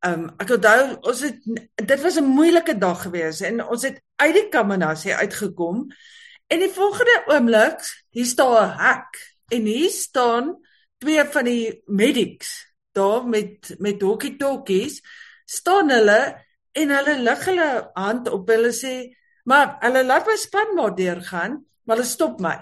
[0.05, 1.47] um, ek onthou ons het
[1.81, 5.87] dit was 'n moeilike dag gewees en ons het uit die kaminasie uitgekom
[6.49, 10.57] en die volgende oomblik hier staan 'n hek en hier staan
[11.05, 12.57] twee van die medics
[12.97, 15.01] daar met met walkie-talkies
[15.45, 16.21] staan hulle
[16.73, 18.95] en hulle lig hulle hand op hulle sê
[19.45, 22.57] maar hulle laat my span maar deurgaan maar hulle stop my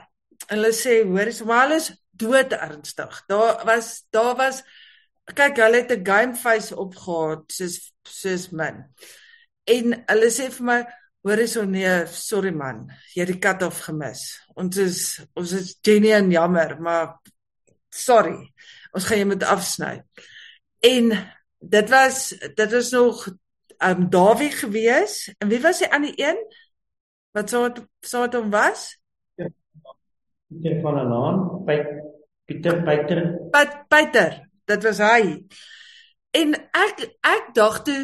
[0.49, 4.65] en hulle sê hoor is maar alles dood ernstig daar was daar was
[5.31, 8.85] kyk hulle het 'n game face opgehad soos soos min.
[9.65, 10.79] En hulle sê vir my,
[11.23, 14.23] hoor is so nee, sorry man, jy het die kat af gemis.
[14.59, 14.99] Ons is
[15.39, 17.21] ons is genie en jammer, maar
[17.95, 18.53] sorry.
[18.93, 19.95] Ons gaan jy moet afsny.
[20.85, 21.13] En
[21.63, 23.27] dit was dit was nog
[23.83, 25.35] um Dawie gewees.
[25.39, 26.41] En wie was die ander een?
[27.33, 27.65] Wat sou
[28.01, 28.91] sou dit hom was?
[30.53, 31.39] Pieter van der Laan,
[32.45, 33.23] Pieter Pieter.
[33.89, 35.23] Pieter dit was hy.
[36.37, 38.01] En ek ek dink toe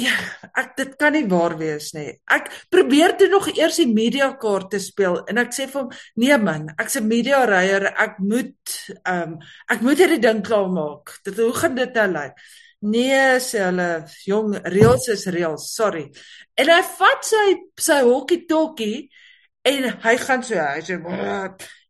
[0.00, 0.14] ja,
[0.58, 2.08] ek dit kan nie waar wees nie.
[2.30, 5.90] Ek probeer toe nog eers die media kaart te speel en ek sê vir hom,
[6.16, 10.68] "Nee man, ek's 'n media ryer, ek moet ehm um, ek moet hierdie ding klaar
[10.68, 11.20] maak.
[11.24, 12.34] Dit hoe gaan dit nou lyk?"
[12.82, 16.10] Nee, sê hulle, "Jong, reels is reels, sorry."
[16.56, 19.08] En hy vat sy sy hokkie-tokkie
[19.64, 20.96] en hy gaan so, hy sê,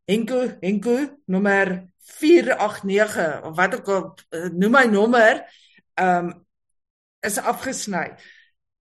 [0.07, 5.45] "Henko, Henko, nommer 489 of wat ook al eh, noem my nommer
[5.95, 6.49] ehm um,
[7.27, 8.07] is afgesny.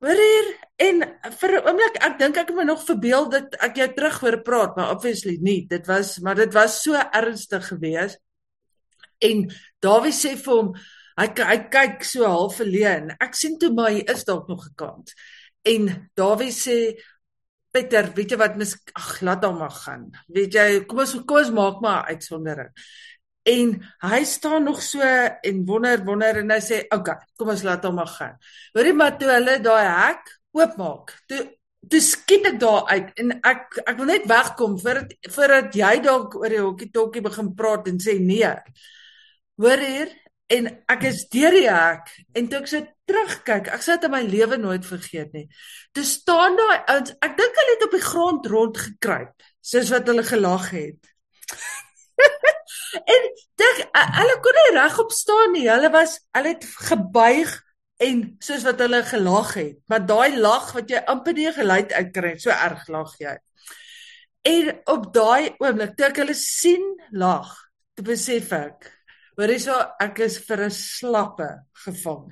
[0.01, 0.47] Hoor hier
[0.81, 1.03] en
[1.39, 4.75] vir 'n oomblik ek dink ek my nog verbeel dat ek jou terug hoor praat
[4.75, 5.67] maar obviously nie.
[5.67, 8.19] Dit was maar dit was so ernstig geweest.
[9.21, 10.73] En Dawie sê vir hom
[11.17, 13.11] hy hy kyk so half verleen.
[13.19, 15.13] Ek sien toe maar hy is dalk nog gekant.
[15.63, 16.97] En Dawie sê
[17.71, 20.09] Peter, weet jy wat mis ag laat hom maar gaan.
[20.27, 22.71] Weet jy, kom ons kom ons maak maar uitsondering.
[23.43, 23.73] En
[24.06, 27.84] hy staan nog so en wonder wonder en hy sê, "Oké, okay, kom ons laat
[27.84, 28.38] hom maar gaan."
[28.73, 31.15] Hoorie maar toe hulle daai hek oopmaak.
[31.27, 31.58] Toe
[31.89, 36.36] toe skiet ek daar uit en ek ek wil net wegkom vir voordat jy dalk
[36.36, 38.54] oor die hokkie tokkie begin praat en sê nee.
[39.58, 40.12] Hoor hier
[40.51, 44.13] en ek is deur die hek en toe ek so terugkyk, ek sou dit in
[44.13, 45.47] my lewe nooit vergeet nie.
[45.95, 50.25] Toe staan daai ouens, ek dink hulle het op die grond rondgekruip, soos wat hulle
[50.27, 51.11] gelag het.
[52.99, 53.27] En
[53.62, 53.82] dink
[54.17, 55.67] hulle kon nie regop staan nie.
[55.69, 57.54] Hulle was hulle het gebuig
[58.01, 59.77] en soos wat hulle gelag het.
[59.89, 63.36] Maar daai lag wat jy amper nie geluid uitkry, so erg lag jy.
[64.47, 67.51] En op daai oomblik toe ek hulle sien lag,
[67.95, 68.89] toe besef ek,
[69.38, 71.49] hoor hierso ek is vir 'n slappe
[71.86, 72.25] gevang.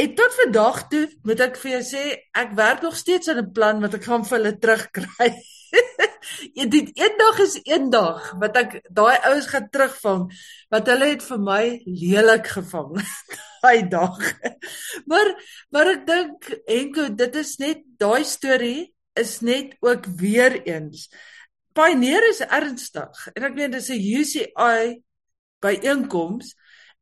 [0.00, 3.52] En tot vandag toe moet ek vir jou sê, ek werk nog steeds aan 'n
[3.52, 5.30] plan wat ek gaan vir hulle terugkry.
[6.54, 10.26] Ja, dit eendag is eendag wat ek daai ouens gaan terugvang
[10.72, 13.00] wat hulle het vir my lelik gevang
[13.62, 14.20] daai dag.
[15.10, 15.32] Maar
[15.70, 21.08] maar ek dink Henko, dit is net daai storie is net ook weer eens.
[21.76, 25.00] Pioneer is ernstig en ek meen dis 'n UCI
[25.60, 26.56] by inkomste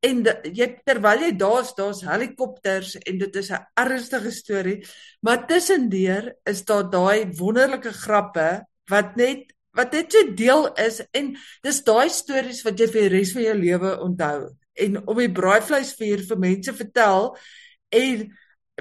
[0.06, 0.20] En
[0.54, 4.78] jy terwyl jy daar's, daar's helikopters en dit is 'n ernstige storie,
[5.20, 11.34] maar tussendeur is daar daai wonderlike grappe wat net wat net so deel is en
[11.62, 14.48] dis daai stories wat jy vir die res van jou lewe onthou
[14.84, 17.32] en om die braaivleisvuur vir mense vertel
[17.94, 18.28] en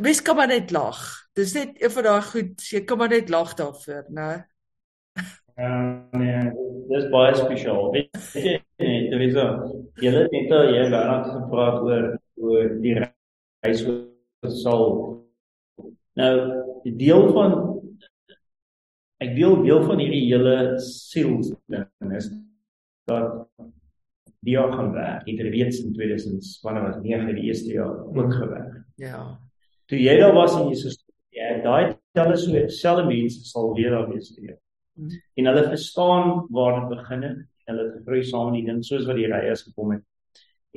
[0.01, 0.99] mens kan maar net lag.
[1.33, 4.29] Dis net een van daai goed, jy kan maar net lag daarvoor, né?
[5.57, 6.41] Ja, nee,
[6.89, 7.91] dis baie spesiaal.
[7.95, 9.45] Dit is so.
[9.97, 14.83] Jy het net jy het daarna gepraat oor oor die reis wat sal
[16.17, 16.33] nou
[16.83, 17.55] die deel van
[19.23, 22.30] ek deel deel van hierdie hele siels ding is
[23.10, 23.47] dat
[24.45, 25.25] die jaar gaan werk.
[25.27, 28.84] Het reeds in 2000 wanneer was 9 die eerste jaar ook gewerk.
[28.95, 29.39] Ja.
[29.86, 30.93] Toe jy daar was en jy so
[31.36, 34.58] ja, daai talle so selfe mense sal weer daar wees vir jou.
[34.97, 35.15] Hmm.
[35.38, 37.41] En hulle verstaan waar dit begin het.
[37.67, 40.06] Hulle het gegroei saam die ding soos wat die ryers gekom het.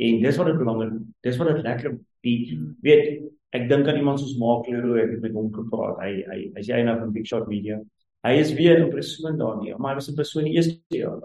[0.01, 0.99] En dis wat dit belangrik.
[1.27, 3.23] Dis wat dit lekker die weet
[3.57, 5.99] ek dink aan iemand soos Mark Leroy ek het met hom gepraat.
[6.05, 7.81] Hy hy hy's hy eienaar van Big Shot Media.
[8.27, 11.23] Hy is weer 'n persoon daar nie, maar hy was 'n persoon die eerste jaar.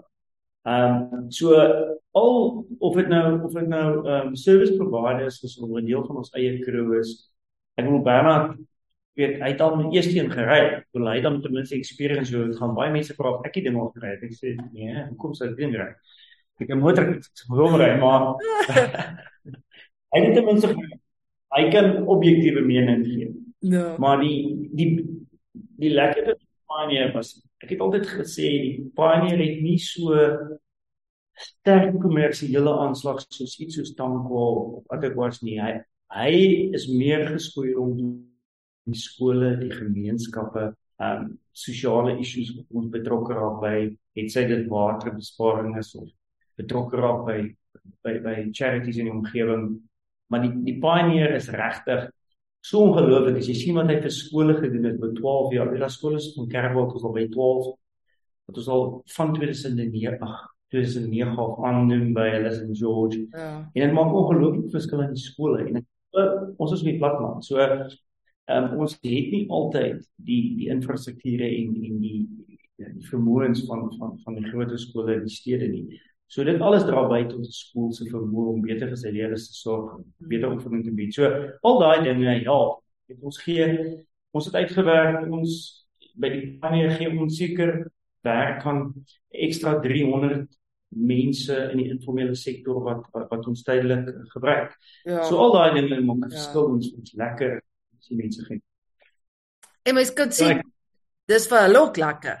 [0.66, 1.54] Ehm um, so
[2.12, 6.04] al of dit nou of dit nou ehm um, service providers is of 'n deel
[6.06, 7.32] van ons eie crew is.
[7.74, 8.58] Ek wil Bernard
[9.16, 10.84] weet hy het al met eerste een gery.
[10.92, 13.92] Wil hy dan ten minste experience so gaan baie mense vra ek het ding al
[13.94, 14.16] gery.
[14.20, 15.88] Ek sê nee, hoekom sou ek ding ry?
[16.60, 18.34] Ek 'n motor wil ry, maar
[20.12, 20.74] hy het ten minste
[21.56, 23.30] hy kan objektiewe mening gee.
[23.60, 23.96] Ja.
[23.98, 24.90] Maar die die
[25.80, 30.14] die lekker ding van Pioneer was ek het altyd gesê die Pioneer het nie so
[31.36, 34.46] sterk kommersiële aanslag soos iets soos Tankwa
[34.78, 35.58] of Atterquars nie.
[35.60, 35.74] Hy
[36.16, 36.32] hy
[36.76, 37.96] is meer geskoei om
[38.86, 40.70] die skole, die gemeenskappe,
[41.02, 43.76] ehm um, sosiale issues wat ons betrokke raak by,
[44.18, 46.08] het sy dit waterbesparing is of
[46.60, 47.38] betrokke raak by
[48.04, 49.66] by by charities in die omgewing.
[50.30, 52.06] Maar die die pioneer is regtig
[52.66, 55.72] so ongelooflik as jy sien wat hy vir skole gedoen het met 12 jaar.
[55.72, 57.68] Die skole is van Kerkwoud ons al by 12
[58.46, 60.40] wat ons al van 2009 ag
[60.74, 63.20] 2009 af aandoen by hulle in George.
[63.30, 63.50] Ja.
[63.72, 65.86] En dit maak ongelooflik verskil in die skole en ek,
[66.56, 67.46] ons is op die platteland.
[67.46, 67.86] So ehm
[68.56, 72.20] um, ons het nie altyd die die infrastrukture en en die
[72.76, 76.00] die vermoëns van van van die groot skole in die stede nie.
[76.28, 79.54] So dit alles dra by tot skool se vermoë om beter vir sy leerders te
[79.54, 81.14] sorg, beter opvoeding te bied.
[81.14, 81.24] So
[81.62, 82.56] al daai dinge ja,
[83.08, 83.66] het ons gee
[84.34, 85.86] ons het uitgewerk ons
[86.18, 87.90] by die panne gee ons seker
[88.26, 88.92] werk kan
[89.32, 90.48] ekstra 300
[90.96, 94.74] mense in die informele sektor wat wat, wat ons tydelik gebruik.
[95.04, 95.22] Ja.
[95.28, 96.36] So al daai dinge maak 'n Ja.
[96.36, 97.60] verskil ons ons lekker
[97.98, 98.60] as die mense gee.
[99.84, 100.66] En mens kan sien Ja, ek-
[101.28, 102.38] dis vir hulle ook lekker.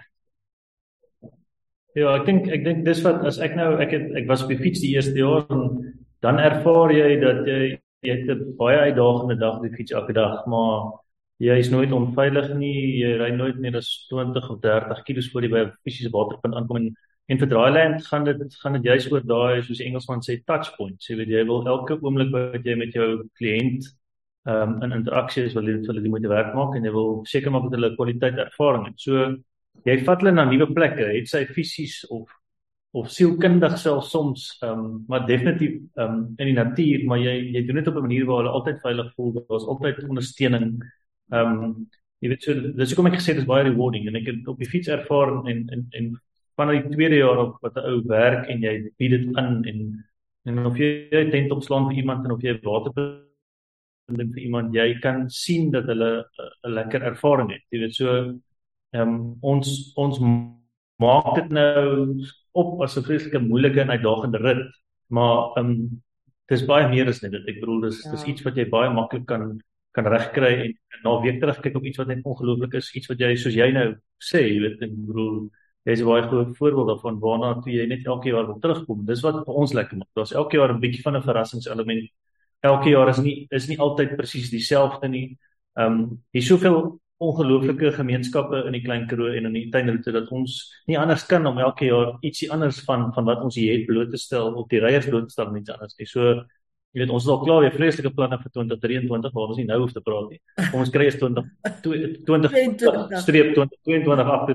[1.96, 4.50] Ja, ek dink ek dink dis wat as ek nou ek het ek was op
[4.52, 7.60] die fiets die eerste jaar en dan ervaar jy dat jy
[8.04, 11.00] jy het 'n baie uitdagende dag op die fiets elke dag, maar
[11.40, 13.00] jy is nooit onveilig nie.
[13.00, 16.54] Jy ry nooit meer as 20 of 30 km voor jy by 'n fisiese waterpunt
[16.54, 16.94] aankom en
[17.28, 20.76] en vir Draailand gaan dit gaan dit juist oor daai soos die Engelsman sê touch
[20.76, 21.08] points.
[21.08, 23.82] Jy weet jy wil elke oomblik wat jy met jou kliënt
[24.46, 26.92] ehm um, in interaksie is wil jy wil jy die moeite werk maak en jy
[26.92, 29.00] wil seker maak dat hulle kwaliteit ervaring het.
[29.00, 29.36] So
[29.84, 32.30] jy vat hulle na nuwe plekke, het sy fisies of
[32.96, 37.34] of sielkundig self soms ehm um, maar definitief ehm um, in die natuur, maar jy
[37.54, 39.32] jy doen dit op 'n manier waar hulle altyd veilig voel.
[39.36, 40.70] Daar's altyd ondersteuning.
[41.32, 41.88] Ehm um,
[42.20, 44.58] jy weet so dis hoekom ek gesê dit is baie rewarding en ek het op
[44.58, 46.10] die fiets ervaar en en en
[46.56, 49.78] van die tweede jaar op wat 'n ou werk en jy bied dit aan en
[50.46, 52.92] en of jy 'n tent opslaan vir iemand en of jy water
[54.08, 56.24] ding vir iemand jy kan sien dat hulle
[56.64, 57.62] 'n lekker ervaring het.
[57.70, 58.40] Jy weet so
[58.96, 59.20] ehm um,
[59.52, 60.18] ons ons
[61.02, 62.16] maak dit nou
[62.56, 64.66] op as 'n vreeslike moeilike en uitdagende rit,
[65.08, 66.02] maar ehm um,
[66.48, 67.48] dis baie meer as net dit.
[67.48, 68.10] Ek bedoel dis ja.
[68.14, 69.60] dis iets wat jy baie maklik kan
[69.96, 73.08] kan regkry en, en na week terug kyk op iets wat net ongelooflik is, iets
[73.08, 73.86] wat jy soos jy nou
[74.20, 75.48] sê, jy weet ek bedoel
[75.86, 79.04] jy's baie groot voorbeeld daarvan waarna toe jy net elke jaar wil terugkom.
[79.06, 80.10] Dis wat vir ons lekker maak.
[80.18, 82.10] Daar's elke jaar 'n bietjie van 'n verrassingselement.
[82.62, 85.38] Elke jaar is nie is nie altyd presies dieselfde nie.
[85.78, 90.28] Ehm um, hier's soveel ongelooflike gemeenskappe in die Klein Karoo en in die tuinroete dat
[90.34, 90.58] ons
[90.90, 94.10] nie anders kan om elke jaar ietsie anders van van wat ons hier het bloot
[94.12, 96.08] te stel of die reiers bloot te stel om iets anders nie.
[96.10, 96.34] So
[96.92, 99.80] jy weet ons is al klaar weer vreeslike planne vir 2023 waar ons nie nou
[99.82, 100.40] hoef te praat nie.
[100.70, 101.48] Kom ons kry is 20
[101.84, 103.16] 20 22.
[103.24, 104.52] streep 2022 af.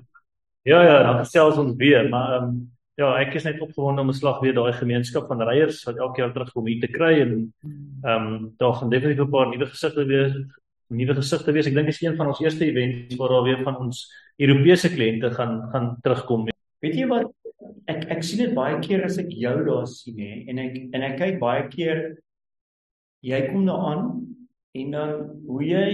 [0.70, 2.62] Ja ja, dan gesels ons weer, maar ehm um,
[3.00, 6.22] ja, ek is net opgewonde om 'n slag weer daai gemeenskap van reiers wat elke
[6.22, 7.54] jaar terugkom hier te kry en
[8.04, 10.34] ehm um, daar gaan definitief 'n paar nuwe gesigte wees,
[10.92, 11.68] nuwe gesigte wees.
[11.70, 14.06] Ek dink dit is een van ons eerste events waar daar weer van ons
[14.42, 16.50] Europese kliënte gaan gaan terugkom.
[16.82, 17.30] Weet jy wat
[17.92, 21.06] ek ek sien dit baie keer as ek jou daar sien hè en ek en
[21.08, 22.02] ek kyk baie keer
[23.26, 24.06] jy kom daar aan
[24.82, 25.12] en dan
[25.48, 25.90] hoe jy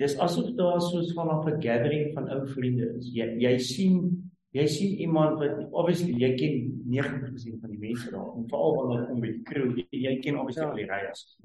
[0.00, 3.10] dis asof daar soos van 'n gathering van ou vriende is.
[3.12, 3.96] Jy jy sien
[4.52, 6.54] jy sien iemand wat obviously jy ken
[6.86, 10.38] 90% van die mense daar en veral wanneer kom by die crew jy, jy ken
[10.38, 10.70] obviously ja.
[10.70, 11.36] al die ryers.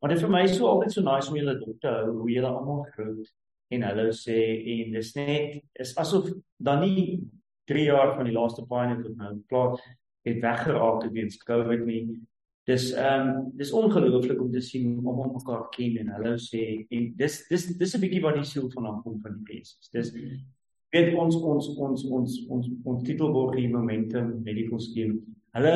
[0.00, 2.30] Maar dit vir my is so altyd so nice om julle dop te hou hoe
[2.30, 3.32] julle almal groet
[3.74, 4.38] en hallo sê
[4.74, 6.28] en dis net is asof
[6.68, 7.20] dan nie
[7.70, 9.78] 3 jaar van die laaste pioneer tot nou klaar
[10.26, 12.02] het weggeraak weens COVID nie.
[12.66, 16.62] Dis ehm um, dis ongelooflik om te sien om om mekaar ken en hallo sê
[16.90, 19.76] en dis dis dis 'n bietjie wat die siel van hom kom van die mense.
[19.92, 20.12] Dis
[20.92, 25.20] weet ons ons ons ons ons ons titelborg hier momentum medical scheme.
[25.54, 25.74] Hulle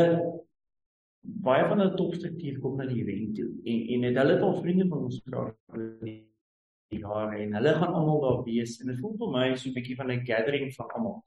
[1.20, 4.86] baie van hulle topstruktuur kom na die event toe en en het hulle al vriende
[4.88, 5.44] van ons vra
[6.00, 9.74] die jare en hulle gaan almal daar wees en dit voel vir my so 'n
[9.74, 11.24] bietjie van 'n gathering van almal.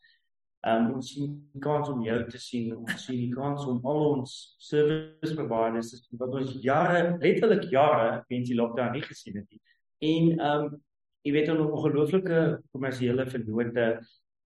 [0.66, 4.56] Um ons sien kans om jou te sien, ons sien die kans om al ons
[4.60, 9.62] service providers wat ons jare, letterlik jare, wens die lockdown nie gesien het nie.
[10.00, 10.82] En um
[11.24, 12.40] jy weet hulle ongelooflike
[12.72, 13.88] kommersiële vennote.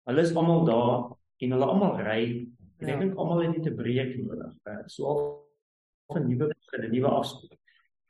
[0.09, 2.47] Hulle is almal daar en hulle almal ry
[2.83, 3.01] en ek ja.
[3.05, 4.55] dink almal het net 'n breek nodig.
[4.69, 7.59] Uh, so al 'n nuwe begin, 'n nuwe afskeid.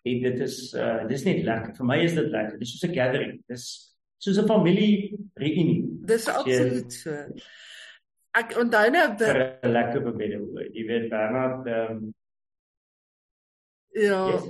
[0.02, 1.74] En dit is uh dis net lekker.
[1.76, 2.58] Vir my is dit lekker.
[2.58, 3.42] Dis soos 'n gathering.
[3.46, 3.66] Dis
[4.18, 5.84] soos 'n familie reunie.
[6.06, 7.14] Dis absoluut so.
[8.32, 10.68] Ek onthou nou 'n lekker bebede.
[10.72, 12.12] Jy weet Bernard ehm um,
[13.92, 14.26] Ja.
[14.26, 14.44] Yes.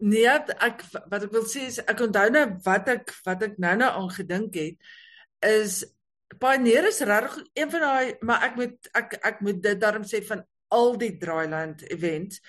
[0.00, 0.80] Nee, ek
[1.12, 4.54] wat ek wil sê is ek onthou nou wat ek wat ek nou-nou aan gedink
[4.56, 4.78] het
[5.44, 5.82] is
[6.38, 10.22] Pioneer is regtig een van daai maar ek moet ek ek moet dit daarom sê
[10.26, 12.40] van al die Dryland events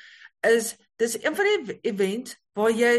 [0.47, 2.93] is dis een van die events waar jy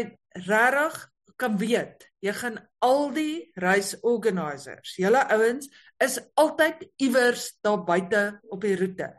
[0.47, 0.99] regtig
[1.39, 5.71] kan weet jy gaan al die reis organisers julle ouens
[6.03, 9.09] is altyd iewers daar buite op die roete.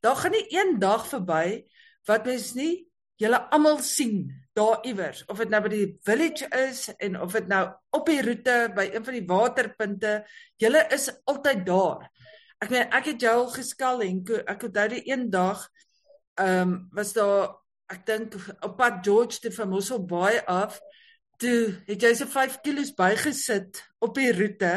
[0.00, 1.62] Daar gaan nie een dag verby
[2.08, 2.88] wat mens nie
[3.20, 7.48] julle almal sien daar iewers of dit nou by die village is en of dit
[7.48, 7.62] nou
[7.96, 10.12] op die roete by een van die waterpunte
[10.60, 12.08] julle is altyd daar.
[12.62, 15.68] Ek meen ek het jou al geskel en ek onthou die een dag
[16.40, 17.58] ehm um, was daar
[17.92, 20.80] ek dink op pad George te van Mossel Bay af
[21.42, 24.72] toe het jy so 5 kg bygesit op die roete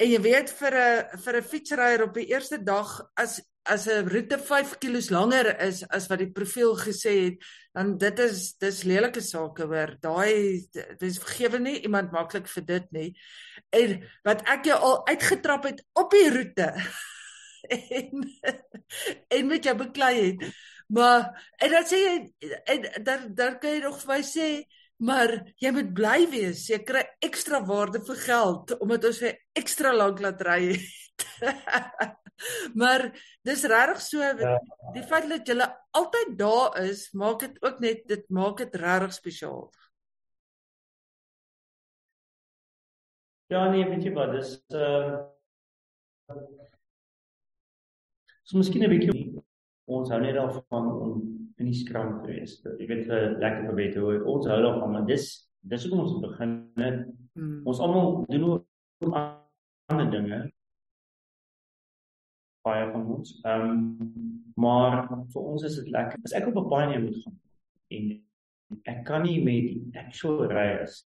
[0.00, 4.08] en jy weet vir 'n vir 'n fietsryer op die eerste dag as as 'n
[4.08, 7.36] roete 5 kg langer is as wat die profiel gesê het,
[7.74, 9.96] dan dit is dis lelike sake hoor.
[10.00, 10.66] Daai
[10.98, 13.10] dis vergewe nie iemand maklik vir dit nie.
[13.70, 16.72] En wat ek jou al uitgetrap het op die roete
[18.00, 18.26] en
[19.28, 20.46] en met jou beklei het.
[20.92, 21.30] Maar
[21.62, 22.16] en dan sê jy
[22.66, 24.48] en dan dan kan jy nog vir my sê
[25.02, 26.68] maar jy moet bly wees.
[26.70, 30.76] Jy kry ekstra waarde vir geld omdat ons vir ekstra lank laat ry.
[32.80, 33.04] maar
[33.46, 34.56] dis regtig so ja.
[34.94, 39.14] die feit dat jy altyd daar is, maak dit ook net dit maak dit regtig
[39.14, 39.70] spesiaal.
[43.52, 45.20] Ja nee, weet jy wat, dis uh
[48.42, 49.42] So miskien 'n bietjie
[49.92, 51.12] ons hou net daarvan om
[51.60, 52.56] in die skram te wees.
[52.64, 55.26] Jy weet 'n uh, lekker gebed hoe ons hou daarvan, maar dis
[55.60, 57.06] dis hoe ons begin het.
[57.32, 57.60] Hmm.
[57.64, 58.66] Ons almal doen ook
[59.86, 60.40] ander dinge
[62.66, 63.38] baie van ons.
[63.42, 66.20] Ehm um, maar vir ons is dit lekker.
[66.24, 67.38] As ek op 'n baie moet gaan
[67.96, 68.10] en
[68.92, 71.06] ek kan nie met die actual riders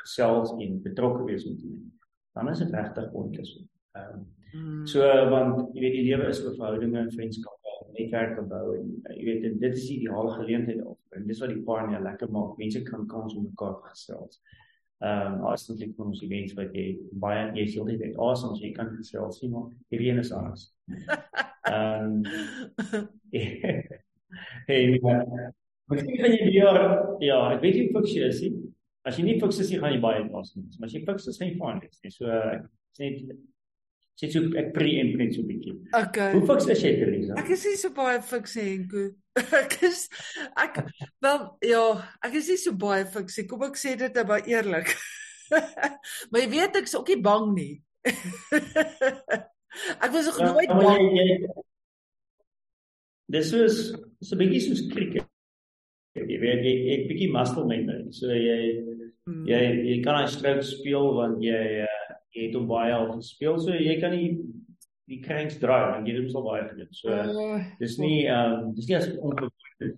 [0.00, 1.86] gesels en betrokke wees met hulle.
[2.34, 3.54] Dan is dit regtig onkeus.
[3.92, 5.00] Ehm um, so
[5.30, 9.24] want jy weet die lewe is oor verhoudinge en vriendskappe en netwerke bou en jy
[9.24, 12.56] weet en dit is die ideale geleentheid of en dis wat die paar lekker maak.
[12.56, 14.40] Mense kan kans om mekaar gesels.
[14.40, 14.67] Ehm
[15.04, 16.86] um, as dit net vir ons events wat jy
[17.24, 20.34] baie jy sê altyd dit awesome as jy kan gesels sien maar hierdie een is
[20.34, 20.68] anders.
[21.72, 22.22] Ehm
[24.68, 24.98] Hey,
[25.88, 26.78] wat sê jy hier?
[27.24, 28.42] Ja, ek weet jy fiks jy is.
[29.08, 30.66] As jy nie fiks is jy gaan jy baie awesome.
[30.76, 31.88] Maar as jy fiks is, sien fine.
[32.12, 32.66] So ek
[32.98, 33.38] sê net
[34.18, 35.74] sê so ek pre-empt so 'n bietjie.
[35.94, 36.32] Okay.
[36.34, 37.34] Hoe fiks is jy, Teresa?
[37.38, 39.04] Ek is nie so baie fiks Henko.
[39.62, 40.08] Ek is
[40.58, 40.80] ek
[41.22, 41.82] wel ja,
[42.26, 43.46] ek is nie so baie fiks nie.
[43.46, 44.90] Kom ek sê dit nou maar eerlik.
[46.30, 47.74] maar jy weet ek's ook nie bang nie.
[50.04, 51.06] ek was nog ja, nooit bang.
[51.14, 51.38] Jy, jy,
[53.38, 55.30] dis is so 'n bietjie soos krieket.
[56.18, 58.10] Jy weet jy ek bietjie muscle memory.
[58.10, 58.58] So jy
[59.30, 59.46] hmm.
[59.46, 59.62] jy
[59.92, 61.97] jy kan 'n stroke speel want jy uh,
[62.36, 64.28] jy het hom baie al gespeel so jy kan nie
[65.08, 66.90] die kranks draai en jy het hom so baie gedoen.
[66.92, 69.96] So uh, dis nie ehm um, dis nie as ongewoon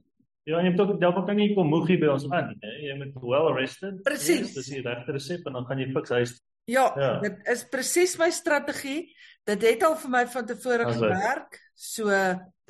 [0.49, 2.71] Ja, jy moet ook dalk kan jy kom moegie by ons aan, hè.
[2.83, 3.99] Jy moet well rested.
[4.03, 4.55] Presies.
[4.57, 6.33] Dis die regte resep en dan gaan jy fiks huis
[6.71, 7.19] Ja, Ja.
[7.21, 9.13] dit is presies my strategie.
[9.47, 11.59] Dit het al vir my van tevore gewerk.
[11.75, 12.09] So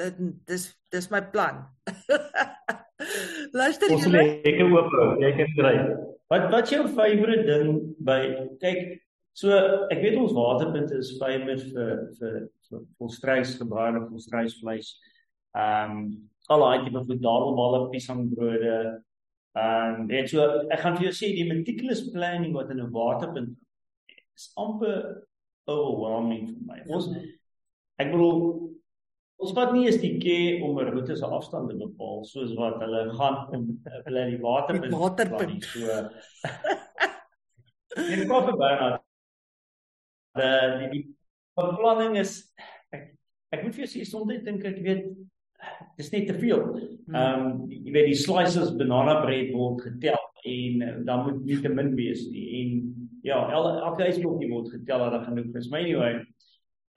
[0.00, 0.14] dit
[0.48, 1.66] dis dis my plan.
[3.60, 4.96] Luister Ons wil julle, die hekke oop.
[5.22, 5.74] Jy kan kry.
[6.30, 7.70] Wat wat is jou favourite ding
[8.06, 8.18] by
[8.62, 9.00] kyk
[9.32, 9.50] so
[9.90, 12.34] ek weet ons waterpunte is famous vir vir
[12.68, 14.94] vir volstruis gebraaide volstruisvleis.
[15.56, 18.76] Ehm um, al daai tipe van dadelballe, piesangbrode.
[19.56, 22.92] Ehm um, weet so ek gaan vir jou sê die meticulous planning wat in 'n
[22.92, 23.56] waterpunt
[24.36, 25.26] is amper
[25.66, 26.78] overwhelming vir my.
[26.88, 27.08] Ons
[28.00, 28.68] ek bedoel
[29.40, 32.80] ons vat nie eens die keer om 'n roete se afstand te bepaal soos wat
[32.82, 33.62] hulle gaan om
[34.06, 35.66] hulle die waterpunt Die waterpunt.
[35.72, 36.10] plan.
[37.94, 39.00] So in Koffieberg
[40.36, 41.04] die die
[41.58, 42.52] beplanning is
[42.94, 43.10] ek
[43.50, 45.08] ek moet vir jou sê soms dink ek weet
[45.98, 46.64] dis net te veel.
[47.06, 47.14] Hmm.
[47.14, 50.18] Ehm um, jy weet die slices banana bread word getel
[50.50, 52.76] en uh, dan moet nie te min wees nie en
[53.26, 55.68] ja el, elke ysblokkie word getel dat daar genoeg is.
[55.68, 56.12] Maar anyway,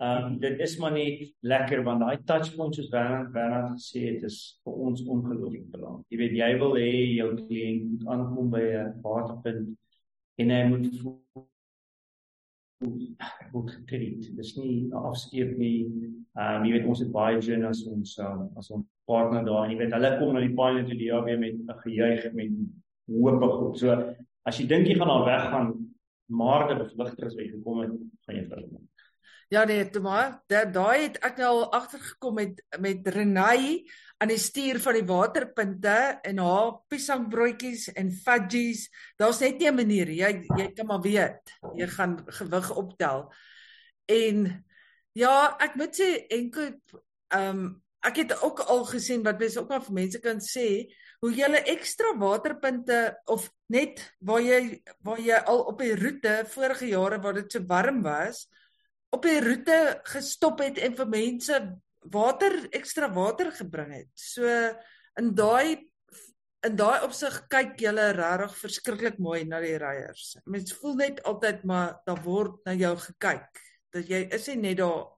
[0.04, 4.06] ehm um, dit is maar net lekker want daai touch points soos Bernard Bernard gesê
[4.12, 6.08] het is vir ons ongelooflik belangrik.
[6.14, 9.74] Jy weet jy wil hê jou kliënt moet aankom by 'n waterpunt
[10.42, 11.48] en hy moet voel
[13.54, 14.30] word getreat.
[14.38, 15.88] Dis nie 'n afskeep nie.
[16.38, 19.66] Ehm um, jy weet ons het baie gin as ons um, as ons partner daar
[19.66, 22.52] en jy weet hulle kom na die pilot toe die weer met 'n gejuig met
[23.08, 23.78] hoop en goed.
[23.80, 24.16] So
[24.46, 25.94] as jy dink jy gaan daar weggaan
[26.30, 27.92] maar dit bevligter as jy gekom het,
[28.26, 28.82] gaan jy verloor.
[29.54, 33.84] Ja nee, toe maar, da- daai het ek nou al agtergekom met met Renay
[34.24, 38.86] aan die stuur van die waterpunte en haar piesangbroodjies en fudgies.
[39.20, 40.22] Daar's net nie 'n manier nie.
[40.24, 41.42] jy jy kan maar weet.
[41.76, 43.34] Jy gaan gewig optel.
[44.06, 44.66] En
[45.12, 46.80] ja, ek moet sê enkel
[47.28, 50.88] ehm um, ek het ook al gesien wat mense ook maar vir mense kan sê
[51.24, 56.90] hoe jy ekstra waterpunte of net waar jy waar jy al op die roete vorige
[56.92, 58.48] jare waar dit so warm was
[59.10, 61.62] op die roete gestop het en vir mense
[62.12, 64.12] water ekstra water gebring het.
[64.20, 64.48] So
[65.20, 65.90] in daai
[66.64, 70.38] in daai opsig kyk julle regtig verskriklik mooi na die ryers.
[70.48, 73.64] Mens voel net altyd maar daar word na jou gekyk.
[73.94, 75.10] Dat jy is nie net daar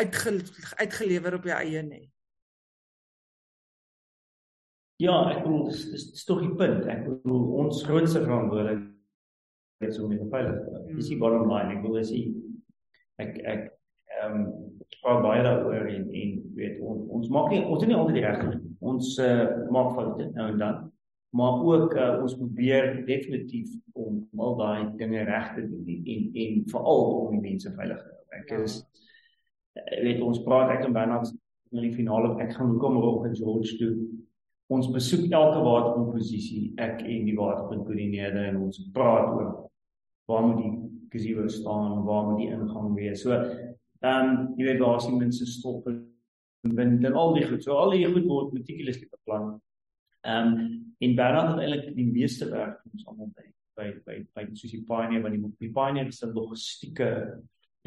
[0.00, 0.32] uitge,
[0.80, 2.06] uitgelewer op jou eie nie.
[5.00, 6.84] Ja, ek bedoel dis dis, dis tog die punt.
[6.90, 10.96] Ek bedoel ons grootste verantwoordelikheid is om die veiligheid te hou.
[10.98, 11.76] Dis die bottom line.
[11.76, 12.26] Ek bedoel is die
[13.22, 13.64] ek ek
[14.18, 14.50] ehm um,
[15.00, 18.48] praat baie daaroor en en weet ons ons maak nie ons is nie altyd regte
[18.50, 18.72] nie.
[18.90, 20.80] Ons uh, maak foute nou en dan.
[21.36, 26.26] Maar ook uh, ons probeer definitief om al daai dinge reg te doen en en,
[26.44, 28.24] en veral om die mense veilig te hou.
[28.40, 31.30] Ek is uh, weet ons praat ek en Bernard
[31.70, 33.94] in die finale ek gaan kom op in George toe.
[34.70, 39.50] Ons besoek elke waterposisie ek en die waterpunt koördineerder en ons praat oor
[40.30, 40.74] waar moet die
[41.10, 43.24] gazebo staan, waar moet die ingang wees.
[43.24, 43.34] So
[44.00, 46.06] ehm um, jy weet waar is die minste stop en
[46.62, 47.62] wind en al die goed.
[47.64, 49.58] So al die goed word meticulously beplan.
[50.26, 53.46] Ehm um, en Bernard het eintlik die meeste werk vir ons almal by
[53.80, 57.08] by by by soos die Pioneer want die, die Pioneer is 'n logistieke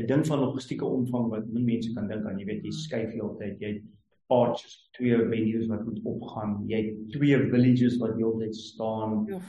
[0.01, 2.39] 'n ding van logistieke omvang wat min mense kan dink aan.
[2.39, 3.83] Jy weet jy skuif heeltyd, jy het
[4.33, 6.63] arches, twee venues wat moet opgaan.
[6.67, 9.25] Jy het twee villages wat heeltyd staan.
[9.29, 9.39] Ja.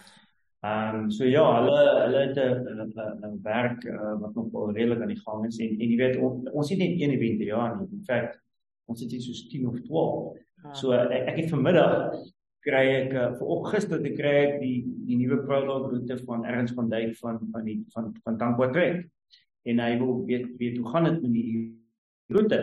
[0.64, 4.72] Ehm um, so ja, hulle hulle het 'n 'n 'n werk uh, wat nog wel
[4.72, 7.38] redelik aan die gang is en en jy weet on, ons het net een event
[7.38, 7.88] per jaar nie.
[7.92, 8.40] In feite
[8.84, 10.38] ons het hier soos 10 of 12.
[10.72, 12.16] So ek, ek het vanmiddag
[12.64, 16.72] kry ek uh, vir gister te kry ek die die nuwe prologue roete van Erns
[16.72, 19.04] van Dijk van van die van van Tankwatrek.
[19.68, 21.54] En hy wil weet weet hoe gaan dit met die
[22.32, 22.60] roete?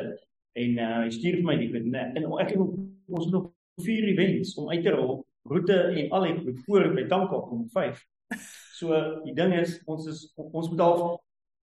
[0.54, 3.52] En uh, hy stuur vir my die en, en ek het ons het nog
[3.86, 8.02] vier events om uit te rol roete en al die voor by Tankwa kom 5.
[8.78, 11.02] So die ding is ons is ons moet al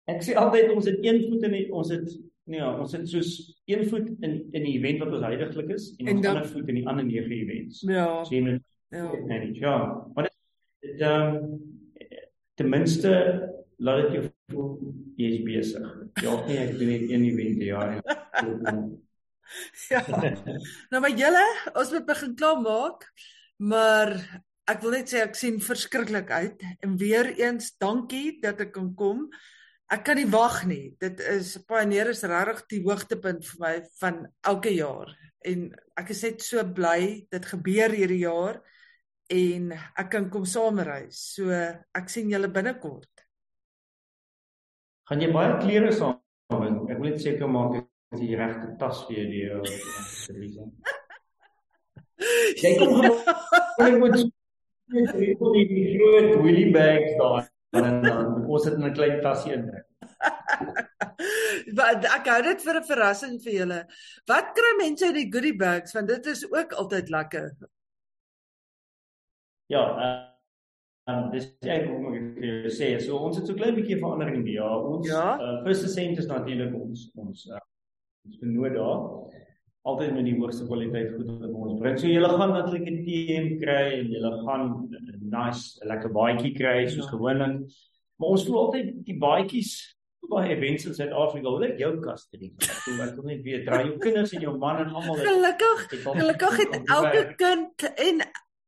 [0.09, 2.07] ek sê altyd ons het een voet in die, ons het
[2.45, 3.29] nee ja, ons het soos
[3.65, 6.49] een voet in in die event wat ons heidaglik is en, En ons dan- ander
[6.51, 7.81] voet in die ander nege events.
[7.87, 8.23] Ja.
[8.23, 8.63] So jy moet
[8.93, 9.11] Ja.
[9.25, 9.77] nee, ja.
[10.13, 10.29] Maar
[10.81, 11.61] dit ehm um,
[12.55, 13.09] ten minste
[13.77, 15.87] laat dit jou voel jy is besig.
[16.23, 19.01] Ja, nee, ek doen net een event per jaar en
[19.89, 20.01] Ja.
[20.89, 23.09] Nou maar julle, ons moet begin klaarmaak.
[23.63, 24.15] Maar
[24.71, 28.93] ek wil net sê ek sien verskriklik uit en weer eens dankie dat ek kan
[28.97, 29.27] kom.
[29.91, 30.95] Ek kan nie wag nie.
[30.99, 35.13] Dit is Pioneer is regtig die hoogtepunt vir my van elke jaar.
[35.45, 38.63] En ek is net so bly dit gebeur hierdie jaar
[39.29, 41.21] en ek kan kom saamreis.
[41.37, 43.15] So ek sien julle binnekort.
[45.09, 46.19] gaan jy baie klere saam
[46.53, 46.79] bring.
[46.89, 50.94] Ek wil net seker maak dat jy die regte tas vir jou die uh,
[52.61, 57.51] Jy kom gewoon met die die groot wheelie bags daar.
[57.75, 59.87] en dan ons dit in 'n klein tasie indruk.
[61.79, 63.79] Wat ek hou dit vir 'n verrassing vir julle.
[64.27, 67.49] Wat kry mense uit die goodie bags want dit is ook altyd lekker.
[69.67, 74.45] Ja, uh, um, dis ek wil net sê so ons het so klein bietjie verandering
[74.45, 74.85] die jaar.
[74.85, 75.37] Ons Ja?
[75.39, 77.59] uh, first cent is natuurlik ons ons uh,
[78.25, 78.99] ons benoot daar
[79.85, 81.97] altyd met die hoogste kwaliteit goed wat ons bring.
[82.01, 86.87] So julle gaan natuurlik 'n TM kry en julle gaan 'n nice lekker baadjie kry
[86.87, 87.11] soos Ja.
[87.11, 87.69] gewoonlik.
[88.17, 89.93] Maar ons voel altyd die baadjies
[90.29, 92.53] baie events in Suid-Afrika, wil ek jou kastrie.
[92.57, 95.91] Ek wil ek wil net weet, dra jou kinders en jou man en almal Gelukkig,
[95.91, 98.21] het al- gelukkig het al elke kind en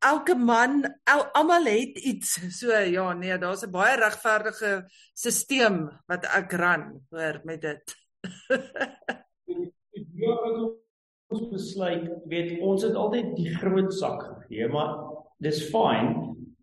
[0.05, 2.37] elke man, el, almal het iets.
[2.59, 7.95] So ja, nee, daar's 'n baie regverdige stelsel wat ek ran, hoor, met dit.
[10.13, 10.77] Ja, wat
[11.29, 14.93] ons besluit, weet ons het altyd die groot sak gegee, maar
[15.43, 16.13] dis fyn.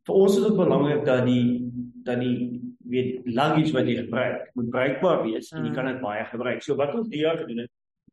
[0.07, 1.71] Vir ons is dit belangrik dat die
[2.05, 5.75] dat die weet luggage wat jy gebruik moet bruikbaar wees en jy Mm.
[5.75, 6.63] kan dit baie gebruik.
[6.63, 7.71] So wat ons jaar gedoen het,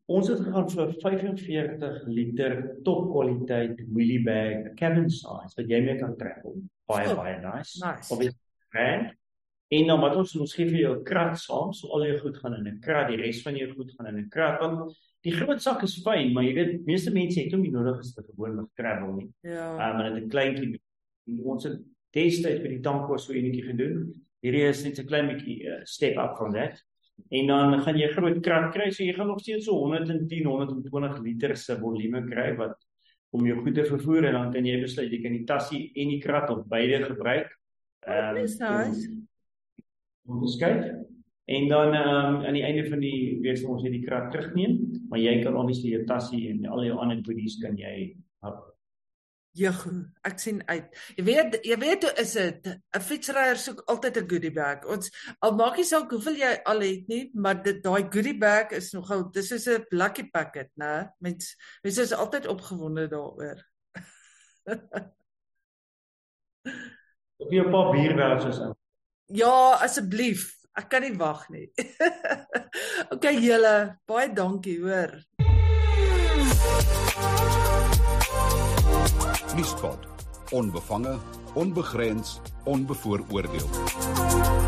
[0.08, 6.16] ons het gegaan vir 45 liter topkwaliteit wheelie bag, cabin size wat jy mee kan
[6.16, 6.56] travel.
[6.88, 7.78] Baie Oh, baie nice.
[7.84, 8.10] nice.
[8.12, 8.34] Of is
[8.72, 9.12] brand.
[9.72, 12.36] En dan wat ons ons gee vir jou 'n krat saam, so al jou goed
[12.36, 14.60] gaan in 'n krat, die res van jou goed gaan in 'n krat.
[14.60, 14.92] Want
[15.22, 18.12] die groot sak is fyn, maar jy weet, meeste mense het hom nie nodig as
[18.14, 19.30] te gewoonlik travel nie.
[19.42, 19.90] Ja.
[19.90, 20.80] Um en dit 'n kleintjie
[21.44, 21.78] ons het
[22.12, 24.12] destyds by die tankwas so enetjie gedoen.
[24.42, 26.82] Hierdie is net 'n klein bietjie uh, step up from that.
[27.30, 31.20] En dan gaan jy groot krat kry, so jy gaan nog steeds so 110, 120
[31.22, 32.76] liter se volume kry wat
[33.30, 36.08] om jou goed te vervoer en dan kan jy besluit jy kan die tassie en
[36.08, 37.48] die krat of beide gebruik.
[38.06, 38.58] Oh, dis
[40.26, 40.84] Om te skuif.
[41.44, 44.30] En dan ehm um, aan die einde van die week sal ons net die krat
[44.30, 44.76] terugneem,
[45.10, 48.14] maar jy kan obviously jou tassie en al jou ander goodies kan jy
[48.46, 48.60] hap.
[49.58, 49.82] Jogg,
[50.24, 50.94] ek sien uit.
[51.18, 52.68] Jy weet, jy weet hoe is dit?
[52.70, 54.86] 'n Fietsryer soek altyd 'n goodie bag.
[54.88, 55.10] Ons
[55.44, 58.92] al maak nie saak hoeveel jy al het nie, maar dit daai goodie bag is
[58.92, 61.10] nogal dis soos 'n lucky packet, né?
[61.20, 63.60] Mens mens is altyd opgewonde daaroor.
[67.36, 68.72] Of jy 'n paar bierwerks in.
[69.32, 70.50] Ja, asseblief.
[70.76, 71.70] Ek kan nie wag nie.
[73.14, 75.16] okay, julle, baie dankie, hoor.
[79.56, 80.08] Nuuspot.
[80.52, 81.16] Onbevange,
[81.56, 84.61] onbegrens, onbevooroordeel.